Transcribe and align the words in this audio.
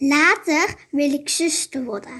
Later 0.00 0.74
wil 0.90 1.12
ik 1.12 1.28
zuster 1.28 1.84
worden. 1.84 2.12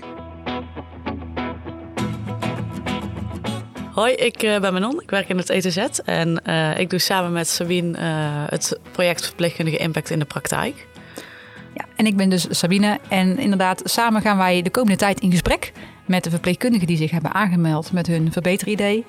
Hoi, 3.93 4.13
ik 4.13 4.43
uh, 4.43 4.61
ben 4.61 4.73
Manon. 4.73 5.01
Ik 5.03 5.11
werk 5.11 5.29
in 5.29 5.37
het 5.37 5.51
ETZ 5.51 5.77
en 6.05 6.43
uh, 6.47 6.79
ik 6.79 6.91
doe 6.91 6.99
samen 6.99 7.33
met 7.33 7.49
Sabine 7.49 7.99
uh, 7.99 8.45
het 8.49 8.79
project 8.93 9.27
Verpleegkundige 9.27 9.77
Impact 9.77 10.11
in 10.11 10.19
de 10.19 10.25
Praktijk. 10.25 10.87
Ja, 11.75 11.85
en 11.97 12.07
ik 12.07 12.17
ben 12.17 12.31
dus 12.31 12.47
Sabine 12.51 12.99
en 13.09 13.39
inderdaad 13.39 13.81
samen 13.85 14.23
gaan 14.23 14.37
wij 14.37 14.63
de 14.63 14.71
komende 14.71 14.99
tijd 14.99 15.21
in 15.21 15.31
gesprek 15.31 15.73
met 16.07 16.25
de 16.25 16.31
verpleegkundigen 16.31 16.87
die 16.87 16.97
zich 16.97 17.11
hebben 17.11 17.35
aangemeld 17.35 17.93
met 17.93 18.07
hun 18.07 18.33
verbeteridee. 18.33 19.05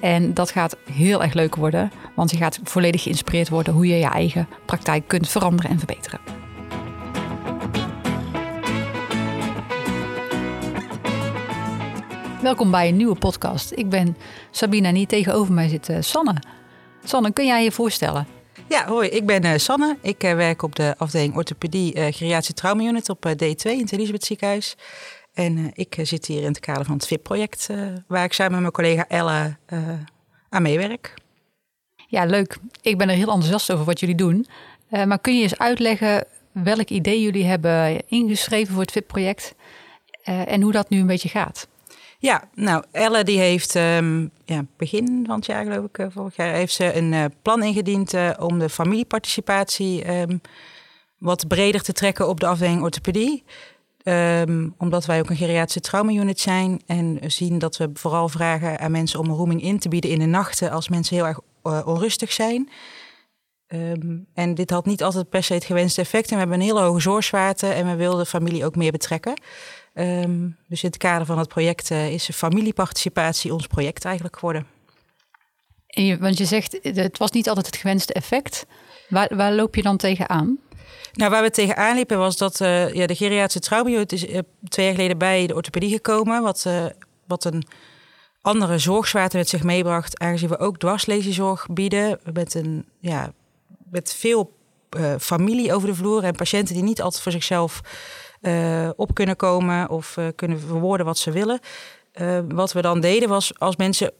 En 0.00 0.34
dat 0.34 0.50
gaat 0.50 0.76
heel 0.92 1.22
erg 1.22 1.32
leuk 1.32 1.56
worden, 1.56 1.92
want 2.14 2.30
je 2.30 2.36
gaat 2.36 2.60
volledig 2.64 3.02
geïnspireerd 3.02 3.48
worden 3.48 3.72
hoe 3.72 3.86
je 3.86 3.96
je 3.96 4.08
eigen 4.08 4.48
praktijk 4.66 5.08
kunt 5.08 5.28
veranderen 5.28 5.70
en 5.70 5.78
verbeteren. 5.78 6.47
Welkom 12.42 12.70
bij 12.70 12.88
een 12.88 12.96
nieuwe 12.96 13.18
podcast. 13.18 13.72
Ik 13.74 13.88
ben 13.88 14.16
Sabina 14.50 14.88
en 14.88 14.94
hier 14.94 15.06
tegenover 15.06 15.54
mij 15.54 15.68
zit 15.68 15.88
uh, 15.88 15.96
Sanne. 16.00 16.34
Sanne, 17.04 17.32
kun 17.32 17.46
jij 17.46 17.64
je 17.64 17.72
voorstellen? 17.72 18.26
Ja, 18.68 18.86
hoi, 18.86 19.08
ik 19.08 19.26
ben 19.26 19.44
uh, 19.44 19.56
Sanne. 19.56 19.96
Ik 20.02 20.24
uh, 20.24 20.34
werk 20.34 20.62
op 20.62 20.74
de 20.74 20.94
afdeling 20.98 21.36
orthopedie 21.36 22.12
geriatrische 22.12 22.52
trauma 22.52 22.82
unit 22.82 23.08
op 23.08 23.26
D2 23.28 23.70
in 23.70 23.80
het 23.80 23.92
Elisabeth 23.92 24.24
ziekenhuis. 24.24 24.76
En 25.32 25.70
ik 25.74 25.96
zit 26.02 26.26
hier 26.26 26.40
in 26.40 26.46
het 26.46 26.60
kader 26.60 26.84
van 26.84 26.94
het 26.94 27.06
VIP-project, 27.06 27.68
waar 28.06 28.24
ik 28.24 28.32
samen 28.32 28.52
met 28.52 28.60
mijn 28.60 28.72
collega 28.72 29.08
Elle 29.08 29.56
aan 30.48 30.62
meewerk. 30.62 31.14
Ja, 32.06 32.24
leuk. 32.24 32.58
Ik 32.82 32.98
ben 32.98 33.08
er 33.08 33.16
heel 33.16 33.32
enthousiast 33.32 33.72
over 33.72 33.84
wat 33.84 34.00
jullie 34.00 34.14
doen. 34.14 34.46
maar 34.88 35.18
kun 35.18 35.36
je 35.36 35.42
eens 35.42 35.58
uitleggen 35.58 36.24
welk 36.52 36.88
idee 36.88 37.22
jullie 37.22 37.44
hebben 37.44 38.02
ingeschreven 38.08 38.72
voor 38.72 38.82
het 38.82 38.92
VIP-project 38.92 39.54
en 40.22 40.62
hoe 40.62 40.72
dat 40.72 40.88
nu 40.88 41.00
een 41.00 41.06
beetje 41.06 41.28
gaat? 41.28 41.68
Ja, 42.20 42.48
nou, 42.54 42.84
Elle 42.90 43.24
die 43.24 43.38
heeft 43.38 43.74
um, 43.74 44.30
ja, 44.44 44.64
begin 44.76 45.24
van 45.26 45.36
het 45.36 45.46
jaar, 45.46 45.64
geloof 45.64 45.84
ik, 45.84 45.98
uh, 45.98 46.06
vorig 46.10 46.36
jaar, 46.36 46.54
heeft 46.54 46.74
ze 46.74 46.96
een 46.96 47.12
uh, 47.12 47.24
plan 47.42 47.62
ingediend 47.62 48.14
uh, 48.14 48.30
om 48.38 48.58
de 48.58 48.68
familieparticipatie 48.68 50.20
um, 50.20 50.40
wat 51.18 51.48
breder 51.48 51.82
te 51.82 51.92
trekken 51.92 52.28
op 52.28 52.40
de 52.40 52.46
afdeling 52.46 52.82
orthopedie. 52.82 53.44
Um, 54.04 54.74
omdat 54.78 55.06
wij 55.06 55.18
ook 55.20 55.30
een 55.30 55.36
geriatrische 55.36 55.80
trauma-unit 55.80 56.40
zijn 56.40 56.80
en 56.86 57.18
zien 57.26 57.58
dat 57.58 57.76
we 57.76 57.90
vooral 57.94 58.28
vragen 58.28 58.78
aan 58.78 58.90
mensen 58.90 59.18
om 59.18 59.28
een 59.28 59.36
roeming 59.36 59.62
in 59.62 59.78
te 59.78 59.88
bieden 59.88 60.10
in 60.10 60.18
de 60.18 60.26
nachten 60.26 60.70
als 60.70 60.88
mensen 60.88 61.16
heel 61.16 61.26
erg 61.26 61.40
onrustig 61.86 62.32
zijn. 62.32 62.68
en 64.34 64.54
dit 64.54 64.70
had 64.70 64.86
niet 64.86 65.02
altijd 65.02 65.28
per 65.28 65.42
se 65.42 65.54
het 65.54 65.64
gewenste 65.64 66.00
effect. 66.00 66.28
En 66.28 66.32
we 66.32 66.38
hebben 66.38 66.60
een 66.60 66.66
hele 66.66 66.80
hoge 66.80 67.00
zorgzwaarte 67.00 67.66
en 67.66 67.86
we 67.86 67.96
wilden 67.96 68.18
de 68.18 68.26
familie 68.26 68.64
ook 68.64 68.76
meer 68.76 68.92
betrekken. 68.92 69.34
Um, 70.00 70.56
dus 70.68 70.82
in 70.82 70.88
het 70.88 70.98
kader 70.98 71.26
van 71.26 71.38
het 71.38 71.48
project 71.48 71.90
uh, 71.90 72.12
is 72.12 72.30
familieparticipatie 72.32 73.52
ons 73.52 73.66
project 73.66 74.04
eigenlijk 74.04 74.34
geworden. 74.34 74.66
En 75.86 76.04
je, 76.04 76.18
want 76.18 76.38
je 76.38 76.44
zegt, 76.44 76.78
het 76.82 77.18
was 77.18 77.30
niet 77.30 77.48
altijd 77.48 77.66
het 77.66 77.76
gewenste 77.76 78.12
effect. 78.12 78.66
Waar, 79.08 79.36
waar 79.36 79.52
loop 79.52 79.74
je 79.74 79.82
dan 79.82 79.96
tegenaan? 79.96 80.58
Nou, 81.12 81.30
waar 81.30 81.42
we 81.42 81.50
tegenaan 81.50 81.96
liepen 81.96 82.18
was 82.18 82.36
dat 82.36 82.60
uh, 82.60 82.94
ja, 82.94 83.06
de 83.06 83.14
geriatrische 83.14 83.68
traumabio 83.68 84.04
is 84.06 84.26
uh, 84.26 84.38
twee 84.68 84.86
jaar 84.86 84.94
geleden 84.94 85.18
bij 85.18 85.46
de 85.46 85.54
orthopedie 85.54 85.90
gekomen. 85.90 86.42
Wat, 86.42 86.66
wat 87.26 87.44
een 87.44 87.64
andere 88.40 88.78
zorgzwaarte 88.78 89.36
met 89.36 89.48
zich 89.48 89.62
meebracht. 89.62 90.18
Aangezien 90.18 90.48
we 90.48 90.58
ook 90.58 90.78
dwarslesiezorg 90.78 91.66
bieden. 91.66 92.20
Met, 92.32 92.54
een, 92.54 92.88
ja, 92.98 93.32
met 93.90 94.14
veel 94.14 94.56
familie 95.18 95.74
over 95.74 95.88
de 95.88 95.94
vloer 95.94 96.24
en 96.24 96.34
patiënten 96.34 96.74
die 96.74 96.84
niet 96.84 97.02
altijd 97.02 97.22
voor 97.22 97.32
zichzelf 97.32 97.80
uh, 98.40 98.88
op 98.96 99.14
kunnen 99.14 99.36
komen 99.36 99.90
of 99.90 100.16
uh, 100.16 100.26
kunnen 100.34 100.60
verwoorden 100.60 101.06
wat 101.06 101.18
ze 101.18 101.30
willen. 101.30 101.60
Uh, 102.20 102.38
wat 102.48 102.72
we 102.72 102.82
dan 102.82 103.00
deden 103.00 103.28
was 103.28 103.58
als 103.58 103.76
mensen 103.76 104.12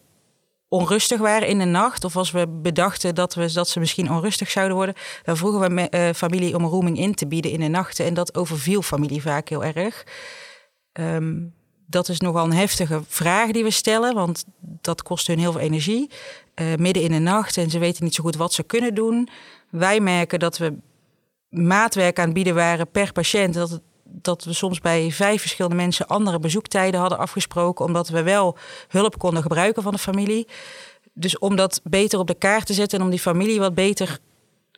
onrustig 0.68 1.20
waren 1.20 1.48
in 1.48 1.58
de 1.58 1.64
nacht, 1.64 2.04
of 2.04 2.16
als 2.16 2.30
we 2.30 2.48
bedachten 2.48 3.14
dat, 3.14 3.34
we, 3.34 3.52
dat 3.52 3.68
ze 3.68 3.78
misschien 3.78 4.10
onrustig 4.10 4.50
zouden 4.50 4.76
worden, 4.76 4.94
dan 5.22 5.36
vroegen 5.36 5.74
we 5.74 6.12
familie 6.14 6.56
om 6.56 6.64
rooming 6.64 6.98
in 6.98 7.14
te 7.14 7.26
bieden 7.26 7.50
in 7.50 7.60
de 7.60 7.68
nachten. 7.68 8.04
En 8.04 8.14
dat 8.14 8.36
overviel 8.36 8.82
familie 8.82 9.22
vaak 9.22 9.48
heel 9.48 9.64
erg. 9.64 10.04
Um, 10.92 11.54
dat 11.86 12.08
is 12.08 12.20
nogal 12.20 12.44
een 12.44 12.52
heftige 12.52 13.00
vraag 13.06 13.50
die 13.50 13.64
we 13.64 13.70
stellen, 13.70 14.14
want 14.14 14.44
dat 14.60 15.02
kost 15.02 15.26
hun 15.26 15.38
heel 15.38 15.52
veel 15.52 15.60
energie. 15.60 16.10
midden 16.76 17.02
in 17.02 17.12
de 17.12 17.18
nacht 17.18 17.56
en 17.56 17.70
ze 17.70 17.78
weten 17.78 18.04
niet 18.04 18.14
zo 18.14 18.22
goed 18.22 18.36
wat 18.36 18.52
ze 18.52 18.62
kunnen 18.62 18.94
doen. 18.94 19.28
Wij 19.70 20.00
merken 20.00 20.38
dat 20.38 20.58
we 20.58 20.76
maatwerk 21.48 22.18
aan 22.18 22.32
bieden 22.32 22.54
waren 22.54 22.90
per 22.90 23.12
patiënt. 23.12 23.54
Dat 23.54 23.80
dat 24.10 24.44
we 24.44 24.52
soms 24.52 24.80
bij 24.80 25.10
vijf 25.10 25.40
verschillende 25.40 25.76
mensen 25.76 26.06
andere 26.06 26.38
bezoektijden 26.38 27.00
hadden 27.00 27.18
afgesproken, 27.18 27.84
omdat 27.84 28.08
we 28.08 28.22
wel 28.22 28.56
hulp 28.88 29.18
konden 29.18 29.42
gebruiken 29.42 29.82
van 29.82 29.92
de 29.92 29.98
familie. 29.98 30.48
Dus 31.12 31.38
om 31.38 31.56
dat 31.56 31.80
beter 31.84 32.18
op 32.18 32.26
de 32.26 32.34
kaart 32.34 32.66
te 32.66 32.72
zetten 32.72 32.98
en 32.98 33.04
om 33.04 33.10
die 33.10 33.20
familie 33.20 33.58
wat 33.58 33.74
beter 33.74 34.18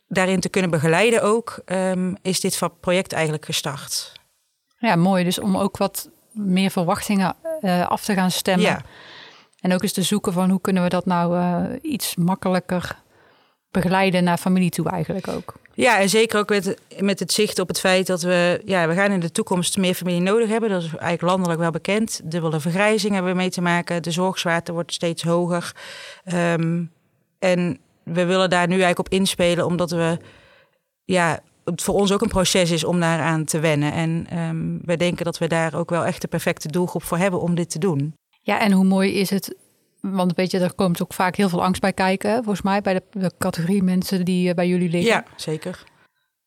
daarin 0.07 0.39
te 0.39 0.49
kunnen 0.49 0.71
begeleiden 0.71 1.23
ook, 1.23 1.61
um, 1.65 2.15
is 2.21 2.39
dit 2.39 2.59
project 2.79 3.13
eigenlijk 3.13 3.45
gestart. 3.45 4.11
Ja, 4.77 4.95
mooi. 4.95 5.23
Dus 5.23 5.39
om 5.39 5.57
ook 5.57 5.77
wat 5.77 6.09
meer 6.31 6.71
verwachtingen 6.71 7.35
uh, 7.61 7.87
af 7.87 8.03
te 8.03 8.13
gaan 8.13 8.31
stemmen. 8.31 8.65
Ja. 8.65 8.81
En 9.59 9.73
ook 9.73 9.83
eens 9.83 9.93
te 9.93 10.01
zoeken 10.01 10.33
van 10.33 10.49
hoe 10.49 10.61
kunnen 10.61 10.83
we 10.83 10.89
dat 10.89 11.05
nou 11.05 11.37
uh, 11.37 11.91
iets 11.91 12.15
makkelijker 12.15 13.00
begeleiden 13.71 14.23
naar 14.23 14.37
familie 14.37 14.69
toe 14.69 14.89
eigenlijk 14.89 15.27
ook. 15.27 15.53
Ja, 15.73 15.99
en 15.99 16.09
zeker 16.09 16.39
ook 16.39 16.49
met, 16.49 16.77
met 16.99 17.19
het 17.19 17.31
zicht 17.31 17.59
op 17.59 17.67
het 17.67 17.79
feit 17.79 18.07
dat 18.07 18.21
we, 18.21 18.61
ja, 18.65 18.87
we 18.87 18.93
gaan 18.93 19.11
in 19.11 19.19
de 19.19 19.31
toekomst 19.31 19.77
meer 19.77 19.93
familie 19.93 20.21
nodig 20.21 20.49
hebben. 20.49 20.69
Dat 20.69 20.81
is 20.81 20.89
eigenlijk 20.89 21.21
landelijk 21.21 21.59
wel 21.59 21.71
bekend. 21.71 22.21
Dubbele 22.23 22.59
vergrijzing 22.59 23.13
hebben 23.13 23.31
we 23.31 23.37
mee 23.37 23.49
te 23.49 23.61
maken. 23.61 24.03
De 24.03 24.11
zorgzwaarte 24.11 24.71
wordt 24.71 24.93
steeds 24.93 25.23
hoger. 25.23 25.75
Um, 26.33 26.91
en 27.39 27.79
we 28.03 28.25
willen 28.25 28.49
daar 28.49 28.67
nu 28.67 28.73
eigenlijk 28.73 28.99
op 28.99 29.09
inspelen, 29.09 29.65
omdat 29.65 29.91
we, 29.91 30.17
ja, 31.03 31.39
het 31.65 31.81
voor 31.81 31.95
ons 31.95 32.11
ook 32.11 32.21
een 32.21 32.27
proces 32.27 32.71
is 32.71 32.83
om 32.83 32.99
daaraan 32.99 33.45
te 33.45 33.59
wennen. 33.59 33.93
En 33.93 34.37
um, 34.39 34.79
we 34.85 34.97
denken 34.97 35.25
dat 35.25 35.37
we 35.37 35.47
daar 35.47 35.75
ook 35.75 35.89
wel 35.89 36.05
echt 36.05 36.21
de 36.21 36.27
perfecte 36.27 36.67
doelgroep 36.67 37.03
voor 37.03 37.17
hebben 37.17 37.41
om 37.41 37.55
dit 37.55 37.69
te 37.69 37.79
doen. 37.79 38.13
Ja, 38.41 38.59
en 38.59 38.71
hoe 38.71 38.85
mooi 38.85 39.13
is 39.13 39.29
het 39.29 39.55
want 40.01 40.35
weet 40.35 40.51
je, 40.51 40.59
er 40.59 40.73
komt 40.73 41.01
ook 41.01 41.13
vaak 41.13 41.35
heel 41.35 41.49
veel 41.49 41.63
angst 41.63 41.81
bij 41.81 41.93
kijken, 41.93 42.35
volgens 42.35 42.61
mij, 42.61 42.81
bij 42.81 42.93
de, 42.93 43.03
de 43.11 43.31
categorie 43.37 43.83
mensen 43.83 44.25
die 44.25 44.49
uh, 44.49 44.53
bij 44.53 44.67
jullie 44.67 44.89
liggen. 44.89 45.11
Ja, 45.11 45.23
zeker. 45.35 45.83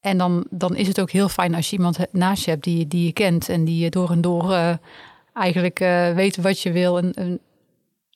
En 0.01 0.19
dan, 0.19 0.47
dan 0.51 0.77
is 0.77 0.89
het 0.89 1.01
ook 1.01 1.11
heel 1.11 1.29
fijn 1.29 1.55
als 1.55 1.71
je 1.71 1.77
iemand 1.77 1.99
naast 2.11 2.45
je 2.45 2.51
hebt 2.51 2.65
die, 2.65 2.89
die 2.89 3.05
je 3.07 3.13
kent 3.13 3.49
en 3.49 3.65
die 3.65 3.79
je 3.85 3.91
door 3.91 4.11
en 4.11 4.21
door 4.21 4.51
uh, 4.51 4.75
eigenlijk 5.35 5.81
uh, 5.81 6.15
weet 6.15 6.37
wat 6.37 6.61
je 6.61 6.73
wil. 6.73 6.99
En, 6.99 7.13
en 7.13 7.41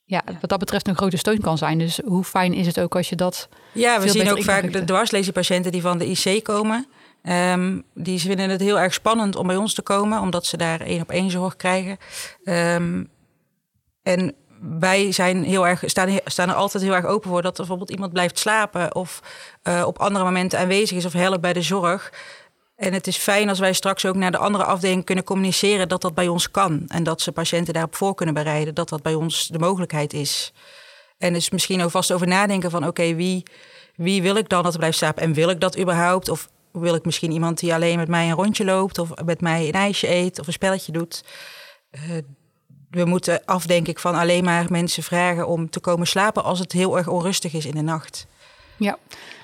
ja, 0.05 0.23
wat 0.39 0.49
dat 0.49 0.59
betreft 0.59 0.87
een 0.87 0.95
grote 0.95 1.17
steun 1.17 1.41
kan 1.41 1.57
zijn. 1.57 1.77
Dus 1.77 1.99
hoe 2.05 2.23
fijn 2.23 2.53
is 2.53 2.67
het 2.67 2.79
ook 2.79 2.95
als 2.95 3.09
je 3.09 3.15
dat. 3.15 3.49
Ja, 3.71 4.01
we 4.01 4.09
zien 4.09 4.31
ook 4.31 4.43
vaak 4.43 4.73
de 4.73 4.83
dwarslezingpatiënten 4.83 5.71
die 5.71 5.81
van 5.81 5.97
de 5.97 6.05
IC 6.05 6.43
komen. 6.43 6.87
Um, 7.23 7.83
die 7.93 8.19
vinden 8.19 8.49
het 8.49 8.61
heel 8.61 8.79
erg 8.79 8.93
spannend 8.93 9.35
om 9.35 9.47
bij 9.47 9.55
ons 9.55 9.73
te 9.73 9.81
komen, 9.81 10.21
omdat 10.21 10.45
ze 10.45 10.57
daar 10.57 10.81
één 10.81 11.01
op 11.01 11.09
één 11.09 11.31
zorg 11.31 11.55
krijgen. 11.55 11.97
Um, 12.43 13.09
en 14.03 14.35
wij 14.61 15.11
zijn 15.11 15.43
heel 15.43 15.67
erg, 15.67 15.83
staan, 15.85 16.19
staan 16.25 16.49
er 16.49 16.55
altijd 16.55 16.83
heel 16.83 16.93
erg 16.93 17.05
open 17.05 17.29
voor 17.29 17.41
dat 17.41 17.51
er 17.51 17.57
bijvoorbeeld 17.57 17.91
iemand 17.91 18.13
blijft 18.13 18.39
slapen 18.39 18.95
of 18.95 19.21
uh, 19.63 19.83
op 19.85 19.99
andere 19.99 20.25
momenten 20.25 20.59
aanwezig 20.59 20.97
is 20.97 21.05
of 21.05 21.13
helpt 21.13 21.41
bij 21.41 21.53
de 21.53 21.61
zorg. 21.61 22.13
En 22.75 22.93
het 22.93 23.07
is 23.07 23.17
fijn 23.17 23.49
als 23.49 23.59
wij 23.59 23.73
straks 23.73 24.05
ook 24.05 24.15
naar 24.15 24.31
de 24.31 24.37
andere 24.37 24.63
afdeling 24.63 25.05
kunnen 25.05 25.23
communiceren 25.23 25.87
dat 25.87 26.01
dat 26.01 26.13
bij 26.13 26.27
ons 26.27 26.51
kan. 26.51 26.83
En 26.87 27.03
dat 27.03 27.21
ze 27.21 27.31
patiënten 27.31 27.73
daarop 27.73 27.95
voor 27.95 28.15
kunnen 28.15 28.35
bereiden, 28.35 28.75
dat 28.75 28.89
dat 28.89 29.01
bij 29.01 29.13
ons 29.13 29.47
de 29.47 29.59
mogelijkheid 29.59 30.13
is. 30.13 30.53
En 31.17 31.33
dus 31.33 31.49
misschien 31.49 31.81
ook 31.81 31.91
vast 31.91 32.11
over 32.11 32.27
nadenken 32.27 32.71
van 32.71 32.87
oké, 32.87 33.15
wie, 33.15 33.43
wie 33.95 34.21
wil 34.21 34.35
ik 34.35 34.49
dan 34.49 34.63
dat 34.63 34.71
er 34.73 34.79
blijft 34.79 34.97
slapen? 34.97 35.23
En 35.23 35.33
wil 35.33 35.49
ik 35.49 35.59
dat 35.59 35.79
überhaupt? 35.79 36.29
Of 36.29 36.49
wil 36.71 36.95
ik 36.95 37.05
misschien 37.05 37.31
iemand 37.31 37.59
die 37.59 37.73
alleen 37.73 37.97
met 37.97 38.07
mij 38.07 38.29
een 38.29 38.35
rondje 38.35 38.65
loopt 38.65 38.97
of 38.97 39.09
met 39.25 39.41
mij 39.41 39.67
een 39.67 39.73
ijsje 39.73 40.09
eet 40.09 40.39
of 40.39 40.47
een 40.47 40.53
spelletje 40.53 40.91
doet? 40.91 41.23
Uh, 41.91 42.17
we 42.89 43.05
moeten 43.05 43.45
af, 43.45 43.65
denk 43.65 43.87
ik, 43.87 43.99
van 43.99 44.15
alleen 44.15 44.43
maar 44.43 44.65
mensen 44.69 45.03
vragen 45.03 45.47
om 45.47 45.69
te 45.69 45.79
komen 45.79 46.07
slapen 46.07 46.43
als 46.43 46.59
het 46.59 46.71
heel 46.71 46.97
erg 46.97 47.07
onrustig 47.07 47.53
is 47.53 47.65
in 47.65 47.75
de 47.75 47.81
nacht. 47.81 48.27
Ja, 48.77 48.97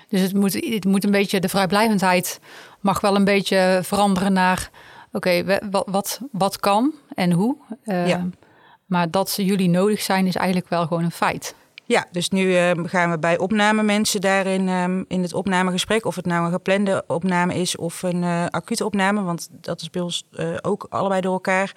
dus 0.09 0.21
het 0.21 0.33
moet, 0.33 0.53
het 0.53 0.85
moet 0.85 1.03
een 1.03 1.11
beetje, 1.11 1.39
de 1.39 1.49
vrijblijvendheid 1.49 2.39
mag 2.79 3.01
wel 3.01 3.15
een 3.15 3.23
beetje 3.23 3.79
veranderen 3.83 4.33
naar, 4.33 4.69
oké, 5.11 5.59
wat, 5.71 5.85
wat, 5.89 6.19
wat 6.31 6.59
kan 6.59 6.93
en 7.15 7.31
hoe. 7.31 7.55
Uh, 7.85 8.07
ja. 8.07 8.29
Maar 8.85 9.11
dat 9.11 9.29
ze 9.29 9.45
jullie 9.45 9.69
nodig 9.69 10.01
zijn 10.01 10.27
is 10.27 10.35
eigenlijk 10.35 10.69
wel 10.69 10.87
gewoon 10.87 11.03
een 11.03 11.11
feit. 11.11 11.55
Ja, 11.87 12.05
dus 12.11 12.29
nu 12.29 12.41
uh, 12.41 12.71
gaan 12.83 13.11
we 13.11 13.19
bij 13.19 13.37
opname 13.37 13.83
mensen 13.83 14.21
daarin 14.21 14.67
um, 14.67 15.05
in 15.07 15.21
het 15.21 15.33
opnamegesprek, 15.33 16.05
of 16.05 16.15
het 16.15 16.25
nou 16.25 16.45
een 16.45 16.51
geplande 16.51 17.03
opname 17.07 17.55
is 17.55 17.77
of 17.77 18.03
een 18.03 18.23
uh, 18.23 18.45
acute 18.45 18.85
opname, 18.85 19.21
want 19.21 19.49
dat 19.51 19.81
is 19.81 19.89
bij 19.89 20.01
ons 20.01 20.25
ook 20.61 20.85
allebei 20.89 21.21
door 21.21 21.33
elkaar 21.33 21.73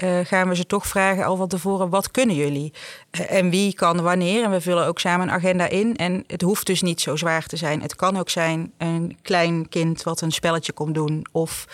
eh, 0.00 0.18
gaan 0.24 0.48
we 0.48 0.56
ze 0.56 0.66
toch 0.66 0.86
vragen 0.86 1.24
al 1.24 1.36
van 1.36 1.48
tevoren: 1.48 1.88
wat 1.88 2.10
kunnen 2.10 2.36
jullie? 2.36 2.72
Uh, 3.20 3.32
en 3.32 3.50
wie 3.50 3.74
kan 3.74 4.02
wanneer? 4.02 4.44
En 4.44 4.50
we 4.50 4.60
vullen 4.60 4.86
ook 4.86 4.98
samen 4.98 5.28
een 5.28 5.34
agenda 5.34 5.68
in. 5.68 5.96
En 5.96 6.24
het 6.26 6.42
hoeft 6.42 6.66
dus 6.66 6.82
niet 6.82 7.00
zo 7.00 7.16
zwaar 7.16 7.46
te 7.46 7.56
zijn. 7.56 7.82
Het 7.82 7.96
kan 7.96 8.16
ook 8.16 8.30
zijn 8.30 8.72
een 8.78 9.18
klein 9.22 9.68
kind 9.68 10.02
wat 10.02 10.20
een 10.20 10.30
spelletje 10.30 10.72
komt 10.72 10.94
doen, 10.94 11.26
of 11.32 11.64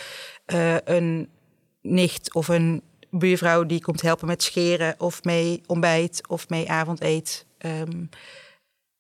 uh, 0.47 0.75
een 0.85 1.29
nicht 1.83 2.35
of 2.35 2.49
een 2.49 2.83
buurvrouw 3.11 3.65
die 3.65 3.81
komt 3.81 4.03
helpen 4.03 4.27
met 4.27 4.43
scheren, 4.43 4.95
of 4.99 5.25
mee 5.25 5.63
ontbijt 5.67 6.29
of 6.29 6.49
mee 6.49 6.71
avondeet. 6.71 7.47
Um, 7.59 8.09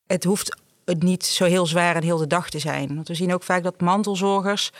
het 0.06 0.24
hoeft 0.24 0.56
niet 0.98 1.24
zo 1.24 1.44
heel 1.44 1.66
zwaar 1.66 1.96
en 1.96 2.02
heel 2.02 2.16
de 2.16 2.26
dag 2.26 2.50
te 2.50 2.58
zijn. 2.58 2.94
Want 2.94 3.08
we 3.08 3.14
zien 3.14 3.34
ook 3.34 3.42
vaak 3.42 3.62
dat 3.62 3.80
mantelzorgers 3.80 4.72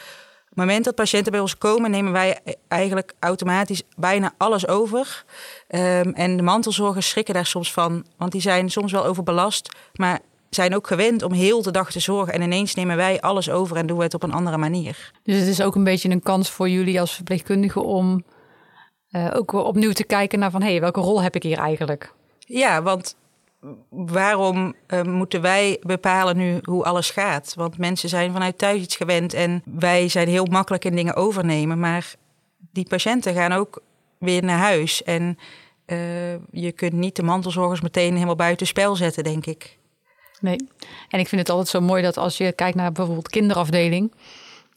het 0.56 0.64
moment 0.64 0.84
dat 0.84 0.94
patiënten 0.94 1.32
bij 1.32 1.40
ons 1.40 1.58
komen, 1.58 1.90
nemen 1.90 2.12
wij 2.12 2.38
eigenlijk 2.68 3.14
automatisch 3.18 3.82
bijna 3.96 4.32
alles 4.36 4.68
over. 4.68 5.24
Um, 5.68 5.80
en 6.14 6.36
de 6.36 6.42
mantelzorgers 6.42 7.08
schrikken 7.08 7.34
daar 7.34 7.46
soms 7.46 7.72
van, 7.72 8.06
want 8.16 8.32
die 8.32 8.40
zijn 8.40 8.70
soms 8.70 8.92
wel 8.92 9.04
overbelast, 9.04 9.76
maar 9.94 10.20
zijn 10.50 10.74
ook 10.74 10.86
gewend 10.86 11.22
om 11.22 11.32
heel 11.32 11.62
de 11.62 11.70
dag 11.70 11.90
te 11.90 12.00
zorgen. 12.00 12.32
En 12.32 12.42
ineens 12.42 12.74
nemen 12.74 12.96
wij 12.96 13.20
alles 13.20 13.50
over 13.50 13.76
en 13.76 13.86
doen 13.86 13.96
we 13.96 14.02
het 14.02 14.14
op 14.14 14.22
een 14.22 14.32
andere 14.32 14.56
manier. 14.56 15.12
Dus 15.22 15.38
het 15.38 15.48
is 15.48 15.62
ook 15.62 15.74
een 15.74 15.84
beetje 15.84 16.10
een 16.10 16.22
kans 16.22 16.50
voor 16.50 16.68
jullie 16.68 17.00
als 17.00 17.14
verpleegkundigen 17.14 17.84
om 17.84 18.24
uh, 19.10 19.30
ook 19.34 19.52
opnieuw 19.52 19.92
te 19.92 20.04
kijken 20.04 20.38
naar 20.38 20.50
van 20.50 20.62
hé, 20.62 20.70
hey, 20.70 20.80
welke 20.80 21.00
rol 21.00 21.22
heb 21.22 21.34
ik 21.34 21.42
hier 21.42 21.58
eigenlijk? 21.58 22.12
Ja, 22.38 22.82
want 22.82 23.16
waarom 23.90 24.74
uh, 24.88 25.02
moeten 25.02 25.40
wij 25.40 25.76
bepalen 25.80 26.36
nu 26.36 26.58
hoe 26.62 26.84
alles 26.84 27.10
gaat? 27.10 27.54
Want 27.56 27.78
mensen 27.78 28.08
zijn 28.08 28.32
vanuit 28.32 28.58
thuis 28.58 28.80
iets 28.82 28.96
gewend 28.96 29.34
en 29.34 29.62
wij 29.64 30.08
zijn 30.08 30.28
heel 30.28 30.44
makkelijk 30.44 30.84
in 30.84 30.96
dingen 30.96 31.14
overnemen. 31.14 31.78
Maar 31.78 32.14
die 32.72 32.86
patiënten 32.88 33.34
gaan 33.34 33.52
ook 33.52 33.82
weer 34.18 34.44
naar 34.44 34.58
huis. 34.58 35.02
En 35.02 35.38
uh, 35.86 36.32
je 36.50 36.72
kunt 36.74 36.92
niet 36.92 37.16
de 37.16 37.22
mantelzorgers 37.22 37.80
meteen 37.80 38.14
helemaal 38.14 38.36
buiten 38.36 38.66
spel 38.66 38.96
zetten, 38.96 39.24
denk 39.24 39.46
ik. 39.46 39.78
Nee, 40.40 40.56
en 41.08 41.20
ik 41.20 41.28
vind 41.28 41.40
het 41.40 41.50
altijd 41.50 41.68
zo 41.68 41.80
mooi 41.80 42.02
dat 42.02 42.16
als 42.16 42.36
je 42.36 42.52
kijkt 42.52 42.76
naar 42.76 42.92
bijvoorbeeld 42.92 43.28
kinderafdeling, 43.28 44.12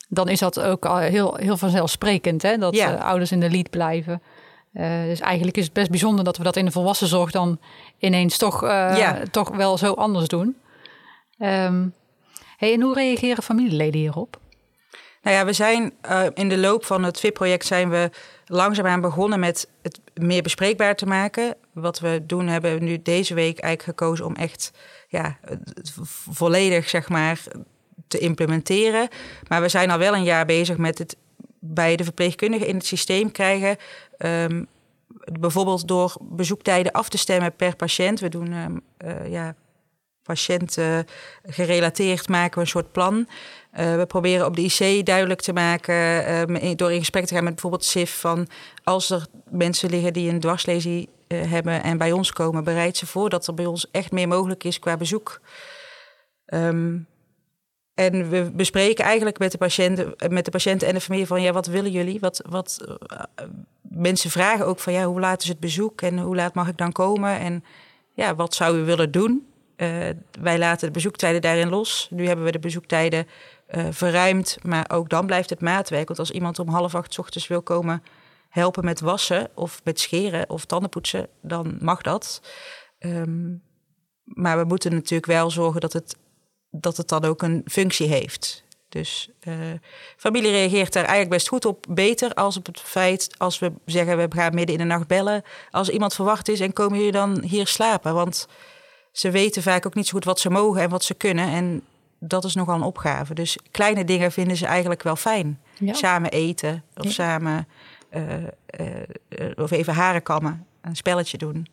dan 0.08 0.28
is 0.30 0.40
dat 0.40 0.60
ook 0.60 0.86
al 0.86 0.98
heel, 0.98 1.36
heel 1.36 1.58
vanzelfsprekend, 1.58 2.42
hè? 2.42 2.58
dat 2.58 2.76
ja. 2.76 2.94
uh, 2.94 3.06
ouders 3.06 3.32
in 3.32 3.40
de 3.40 3.50
lead 3.50 3.70
blijven. 3.70 4.22
Uh, 4.74 5.04
dus 5.04 5.20
eigenlijk 5.20 5.58
is 5.58 5.64
het 5.64 5.74
best 5.74 5.90
bijzonder 5.90 6.26
dat 6.26 6.38
we 6.38 6.44
dat 6.44 6.56
in 6.56 6.66
de 6.66 6.72
volwassenzorg 6.72 7.32
dan 7.32 7.60
ineens 7.98 8.38
toch, 8.38 8.64
uh, 8.64 8.70
ja. 8.98 9.22
toch 9.32 9.50
wel 9.50 9.78
zo 9.78 9.94
anders 9.94 10.28
doen. 10.28 10.58
Um, 11.40 11.94
hey, 12.58 12.74
en 12.74 12.82
hoe 12.82 12.94
reageren 12.94 13.44
familieleden 13.44 14.00
hierop? 14.00 14.40
Nou 15.22 15.36
ja, 15.36 15.46
we 15.46 15.54
zijn 15.54 15.94
uh, 16.10 16.26
in 16.34 16.50
de 16.50 16.58
loop 16.58 16.86
van 16.86 17.04
het 17.04 17.20
VIP-project 17.20 17.66
zijn 17.66 17.90
we 17.90 18.10
langzaamaan 18.46 19.02
begonnen 19.02 19.40
met 19.40 19.70
het 19.82 20.00
meer 20.14 20.42
bespreekbaar 20.42 20.96
te 20.96 21.06
maken. 21.06 21.56
Wat 21.74 22.00
we 22.00 22.24
doen, 22.26 22.48
hebben 22.48 22.74
we 22.74 22.86
nu 22.86 23.02
deze 23.02 23.34
week 23.34 23.60
eigenlijk 23.60 24.00
gekozen 24.00 24.26
om 24.26 24.36
echt 24.36 24.72
ja, 25.08 25.38
volledig 26.30 26.90
zeg 26.90 27.10
maar 27.10 27.44
te 28.08 28.20
implementeren. 28.20 29.08
Maar 29.48 29.62
we 29.62 29.70
zijn 29.70 29.92
al 29.92 29.98
wel 29.98 30.14
een 30.14 30.24
jaar 30.24 30.46
bezig 30.46 30.78
met 30.78 30.98
het 30.98 31.18
bij 31.60 31.96
de 31.96 32.04
verpleegkundigen 32.04 32.68
in 32.68 32.76
het 32.76 32.86
systeem 32.86 33.32
krijgen. 33.32 33.78
Um, 34.26 34.68
bijvoorbeeld 35.40 35.88
door 35.88 36.16
bezoektijden 36.22 36.92
af 36.92 37.10
te 37.10 37.18
stemmen 37.18 37.56
per 37.56 37.76
patiënt. 37.76 38.20
We 38.20 38.30
doen 38.30 38.54
um, 38.54 38.82
ja, 39.30 39.56
patiënten 40.24 41.06
gerelateerd 41.44 42.28
maken 42.30 42.56
we 42.56 42.62
een 42.62 42.68
soort 42.68 42.92
plan. 42.92 43.28
Uh, 43.80 43.96
we 43.96 44.06
proberen 44.08 44.46
op 44.46 44.56
de 44.56 44.62
IC 44.62 45.06
duidelijk 45.06 45.42
te 45.42 45.54
maken, 45.54 45.96
um, 46.34 46.76
door 46.76 46.92
in 46.92 47.00
gesprek 47.00 47.26
te 47.26 47.34
gaan 47.34 47.44
met 47.44 47.54
bijvoorbeeld 47.54 47.86
SIF, 47.86 48.20
van 48.20 48.48
als 48.84 49.10
er 49.10 49.26
mensen 49.50 49.90
liggen 49.90 50.14
die 50.14 50.30
een 50.30 50.40
dwarslesie 50.40 51.10
uh, 51.28 51.52
hebben 51.52 51.84
en 51.84 51.98
bij 51.98 52.12
ons 52.12 52.32
komen, 52.32 52.64
bereid 52.64 52.98
ze 52.98 53.08
voor 53.08 53.30
dat 53.30 53.48
er 53.48 53.54
bij 53.54 53.66
ons 53.66 53.92
echt 53.92 54.12
meer 54.12 54.28
mogelijk 54.28 54.64
is 54.64 54.80
qua 54.80 54.98
bezoek. 54.98 55.42
Um, 56.46 57.08
en 58.00 58.30
we 58.30 58.52
bespreken 58.54 59.06
eigenlijk 59.06 59.40
met 59.40 59.52
de 59.52 59.58
patiënten, 59.58 60.14
met 60.30 60.46
de 60.46 60.52
patiënten 60.52 60.88
en 60.88 60.94
de 60.94 61.02
familie 61.02 61.28
van 61.28 61.42
ja, 61.42 61.52
wat 61.52 61.68
willen 61.68 61.92
jullie? 61.92 62.20
Wat, 62.20 62.42
wat 62.50 62.86
uh, 62.88 63.20
mensen 63.82 64.30
vragen 64.30 64.66
ook 64.66 64.80
van 64.80 64.94
ja, 64.94 65.06
hoe 65.06 65.20
laat 65.20 65.42
is 65.42 65.48
het 65.48 65.60
bezoek 65.60 66.02
en 66.02 66.20
hoe 66.20 66.36
laat 66.36 66.54
mag 66.54 66.68
ik 66.68 66.78
dan 66.78 66.92
komen? 66.92 67.40
En 67.40 67.64
ja, 68.14 68.36
wat 68.36 68.54
zou 68.54 68.78
u 68.78 68.84
willen 68.84 69.12
doen? 69.12 69.48
Uh, 69.78 70.10
wij 70.42 70.58
laten 70.58 70.88
de 70.88 70.94
bezoektijden 70.94 71.42
daarin 71.42 71.70
los. 71.70 72.08
Nu 72.12 72.28
hebben 72.28 72.46
we 72.46 72.52
de 72.52 72.60
bezoektijden 72.60 73.28
uh, 73.76 73.86
verruimd, 73.90 74.58
maar 74.64 74.90
ook 74.92 75.10
dan 75.10 75.26
blijft 75.26 75.50
het 75.50 75.62
maatwerk. 75.62 76.08
Want 76.08 76.20
als 76.20 76.32
iemand 76.32 76.60
om 76.60 76.68
half 76.68 76.96
acht 76.96 77.20
ochtends 77.20 77.48
wil 77.48 77.62
komen 77.62 78.04
helpen 78.50 78.86
met 78.86 79.00
wassen 79.00 79.50
of 79.54 79.82
met 79.84 80.00
scheren 80.00 80.50
of 80.50 80.66
tandenpoetsen, 80.66 81.28
dan 81.42 81.78
mag 81.80 82.02
dat. 82.02 82.42
Um, 83.00 83.62
maar 84.24 84.58
we 84.58 84.64
moeten 84.64 84.92
natuurlijk 84.92 85.32
wel 85.32 85.52
zorgen 85.52 85.82
dat 85.82 85.94
het 85.94 86.16
dat 86.72 86.98
het 86.98 87.08
dan 87.08 87.26
ook 87.26 87.42
een 87.42 87.62
functie 87.66 88.08
heeft. 88.08 88.64
Dus 88.90 89.30
uh, 89.48 89.56
familie 90.18 90.52
reageert 90.52 90.94
daar 90.94 91.04
eigenlijk 91.04 91.34
best 91.34 91.48
goed 91.48 91.66
op. 91.66 91.86
Beter 91.90 92.34
als 92.34 92.58
op 92.58 92.66
het 92.66 92.80
feit, 92.80 93.36
als 93.38 93.60
we 93.60 93.72
zeggen 93.86 94.18
we 94.18 94.28
gaan 94.30 94.54
midden 94.54 94.76
in 94.76 94.82
de 94.82 94.88
nacht 94.88 95.08
bellen. 95.08 95.44
Als 95.72 95.90
iemand 95.90 96.14
verwacht 96.14 96.48
is 96.48 96.60
en 96.60 96.74
komen 96.74 96.98
jullie 96.98 97.12
dan 97.12 97.44
hier 97.44 97.68
slapen? 97.68 98.14
Want 98.14 98.48
ze 99.12 99.32
weten 99.32 99.62
vaak 99.62 99.86
ook 99.86 99.96
niet 99.96 100.08
zo 100.08 100.12
goed 100.12 100.24
wat 100.24 100.40
ze 100.40 100.50
mogen 100.50 100.82
en 100.82 100.90
wat 100.90 101.04
ze 101.04 101.14
kunnen. 101.14 101.48
En 101.48 101.84
dat 102.20 102.44
is 102.44 102.56
nogal 102.56 102.76
een 102.76 102.82
opgave. 102.82 103.34
Dus 103.34 103.58
kleine 103.72 104.06
dingen 104.06 104.32
vinden 104.32 104.58
ze 104.58 104.66
eigenlijk 104.66 105.04
wel 105.04 105.16
fijn. 105.16 105.62
Ja. 105.78 105.94
Samen 105.94 106.32
eten 106.32 106.84
of 106.96 107.04
ja. 107.04 107.12
samen 107.12 107.68
uh, 108.12 108.34
uh, 108.80 109.52
of 109.56 109.72
even 109.72 109.94
haren 109.94 110.24
kammen, 110.24 110.66
een 110.82 110.96
spelletje 110.96 111.38
doen. 111.38 111.68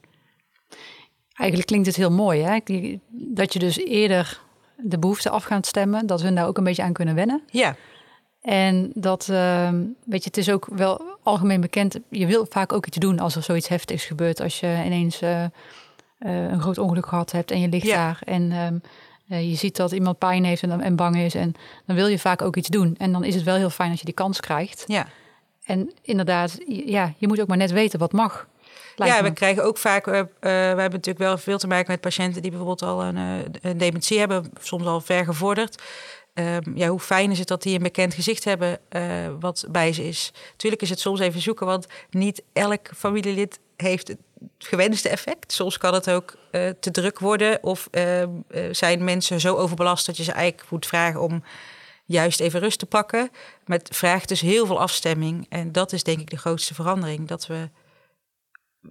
Eigenlijk 1.35 1.69
klinkt 1.69 1.87
het 1.87 1.97
heel 1.97 2.11
mooi, 2.11 2.43
hè? 2.43 2.59
Dat 3.11 3.53
je 3.53 3.59
dus 3.59 3.77
eerder 3.77 4.45
de 4.77 4.99
behoefte 4.99 5.31
af 5.31 5.45
gaan 5.45 5.65
stemmen, 5.65 6.07
dat 6.07 6.23
hun 6.23 6.35
daar 6.35 6.47
ook 6.47 6.59
een 6.59 6.65
beetje 6.65 6.83
aan 6.83 6.93
kunnen 6.93 7.15
wennen. 7.15 7.43
Ja. 7.51 7.77
En 8.43 8.91
dat, 8.95 9.29
uh, 9.31 9.69
weet 10.05 10.23
je, 10.23 10.29
het 10.29 10.37
is 10.37 10.51
ook 10.51 10.69
wel 10.71 11.01
algemeen 11.23 11.61
bekend. 11.61 11.99
Je 12.11 12.27
wil 12.27 12.47
vaak 12.51 12.73
ook 12.73 12.87
iets 12.87 12.97
doen 12.97 13.19
als 13.19 13.37
er 13.37 13.43
zoiets 13.43 13.69
heftigs 13.69 14.05
gebeurt. 14.05 14.41
Als 14.41 14.61
je 14.61 14.83
ineens 14.85 15.23
uh, 15.23 15.43
uh, 15.43 15.49
een 16.21 16.61
groot 16.61 16.79
ongeluk 16.79 17.07
gehad 17.07 17.33
hebt 17.33 17.51
en 17.51 17.61
je 17.61 17.69
ligt 17.69 17.87
ja. 17.87 17.97
daar. 17.97 18.21
En 18.25 18.53
um, 18.53 18.81
je 19.49 19.55
ziet 19.55 19.77
dat 19.77 19.93
iemand 19.93 20.19
pijn 20.19 20.45
heeft 20.45 20.63
en, 20.63 20.81
en 20.81 20.97
bang 20.97 21.17
is. 21.17 21.35
En 21.35 21.55
dan 21.87 21.97
wil 21.97 22.07
je 22.07 22.19
vaak 22.19 22.43
ook 22.43 22.57
iets 22.57 22.69
doen. 22.69 22.95
En 22.99 23.13
dan 23.13 23.25
is 23.25 23.35
het 23.35 23.45
wel 23.45 23.57
heel 23.57 23.71
fijn 23.71 23.91
als 23.91 23.99
je 23.99 24.05
die 24.05 24.15
kans 24.15 24.41
krijgt. 24.41 24.85
Ja. 24.87 25.07
En 25.65 25.93
inderdaad, 26.03 26.59
ja, 26.67 27.13
je 27.17 27.27
moet 27.27 27.41
ook 27.41 27.49
maar 27.49 27.57
net 27.57 27.71
weten 27.71 27.99
wat 27.99 28.13
mag. 28.13 28.47
Ja, 29.05 29.23
we 29.23 29.33
krijgen 29.33 29.65
ook 29.65 29.79
vaak, 29.79 30.07
uh, 30.07 30.15
uh, 30.15 30.25
we 30.41 30.49
hebben 30.49 30.91
natuurlijk 30.91 31.19
wel 31.19 31.39
veel 31.39 31.59
te 31.59 31.67
maken 31.67 31.91
met 31.91 32.01
patiënten 32.01 32.43
die 32.43 32.51
bijvoorbeeld 32.51 32.83
al 32.83 33.03
een, 33.03 33.17
uh, 33.17 33.45
een 33.63 33.79
dementie 33.79 34.19
hebben, 34.19 34.51
soms 34.61 34.87
al 34.87 35.01
ver 35.01 35.25
gevorderd. 35.25 35.83
Um, 36.35 36.77
ja, 36.77 36.89
hoe 36.89 37.01
fijn 37.01 37.31
is 37.31 37.39
het 37.39 37.49
dat 37.49 37.63
die 37.63 37.77
een 37.77 37.83
bekend 37.83 38.15
gezicht 38.15 38.45
hebben 38.45 38.79
wat 39.41 39.67
bij 39.71 39.93
ze 39.93 40.09
is. 40.09 40.33
Tuurlijk 40.57 40.83
is 40.83 40.91
het 40.91 41.01
soms 41.01 41.21
even 41.21 41.41
zoeken, 41.41 41.67
want 41.67 41.87
niet 42.11 42.43
elk 42.53 42.89
familielid 42.97 43.59
heeft 43.77 44.09
het 44.09 44.19
gewenste 44.59 45.09
effect. 45.09 45.53
Soms 45.53 45.79
kan 45.79 45.95
het 45.95 46.11
ook 46.11 46.37
te 46.81 46.91
druk 46.91 47.19
worden 47.19 47.63
of 47.63 47.89
ehm, 47.91 48.31
zijn 48.71 49.05
mensen 49.05 49.41
zo 49.41 49.57
overbelast 49.57 50.07
dat 50.07 50.17
je 50.17 50.23
ze 50.23 50.33
eigenlijk 50.33 50.71
moet 50.71 50.87
vragen 50.87 51.21
om 51.21 51.43
juist 52.05 52.41
even 52.41 52.61
rust 52.61 52.79
te 52.79 52.87
pakken. 52.87 53.31
Maar 53.65 53.79
het 53.79 53.97
vraagt 53.97 54.29
dus 54.29 54.41
heel 54.41 54.67
veel 54.67 54.81
afstemming 54.81 55.47
en 55.49 55.73
dat 55.73 55.93
is 55.93 56.03
denk 56.03 56.21
ik 56.21 56.31
de 56.31 56.39
grootste 56.39 56.75
verandering. 56.75 57.29
Dat 57.29 57.47
we 57.47 57.69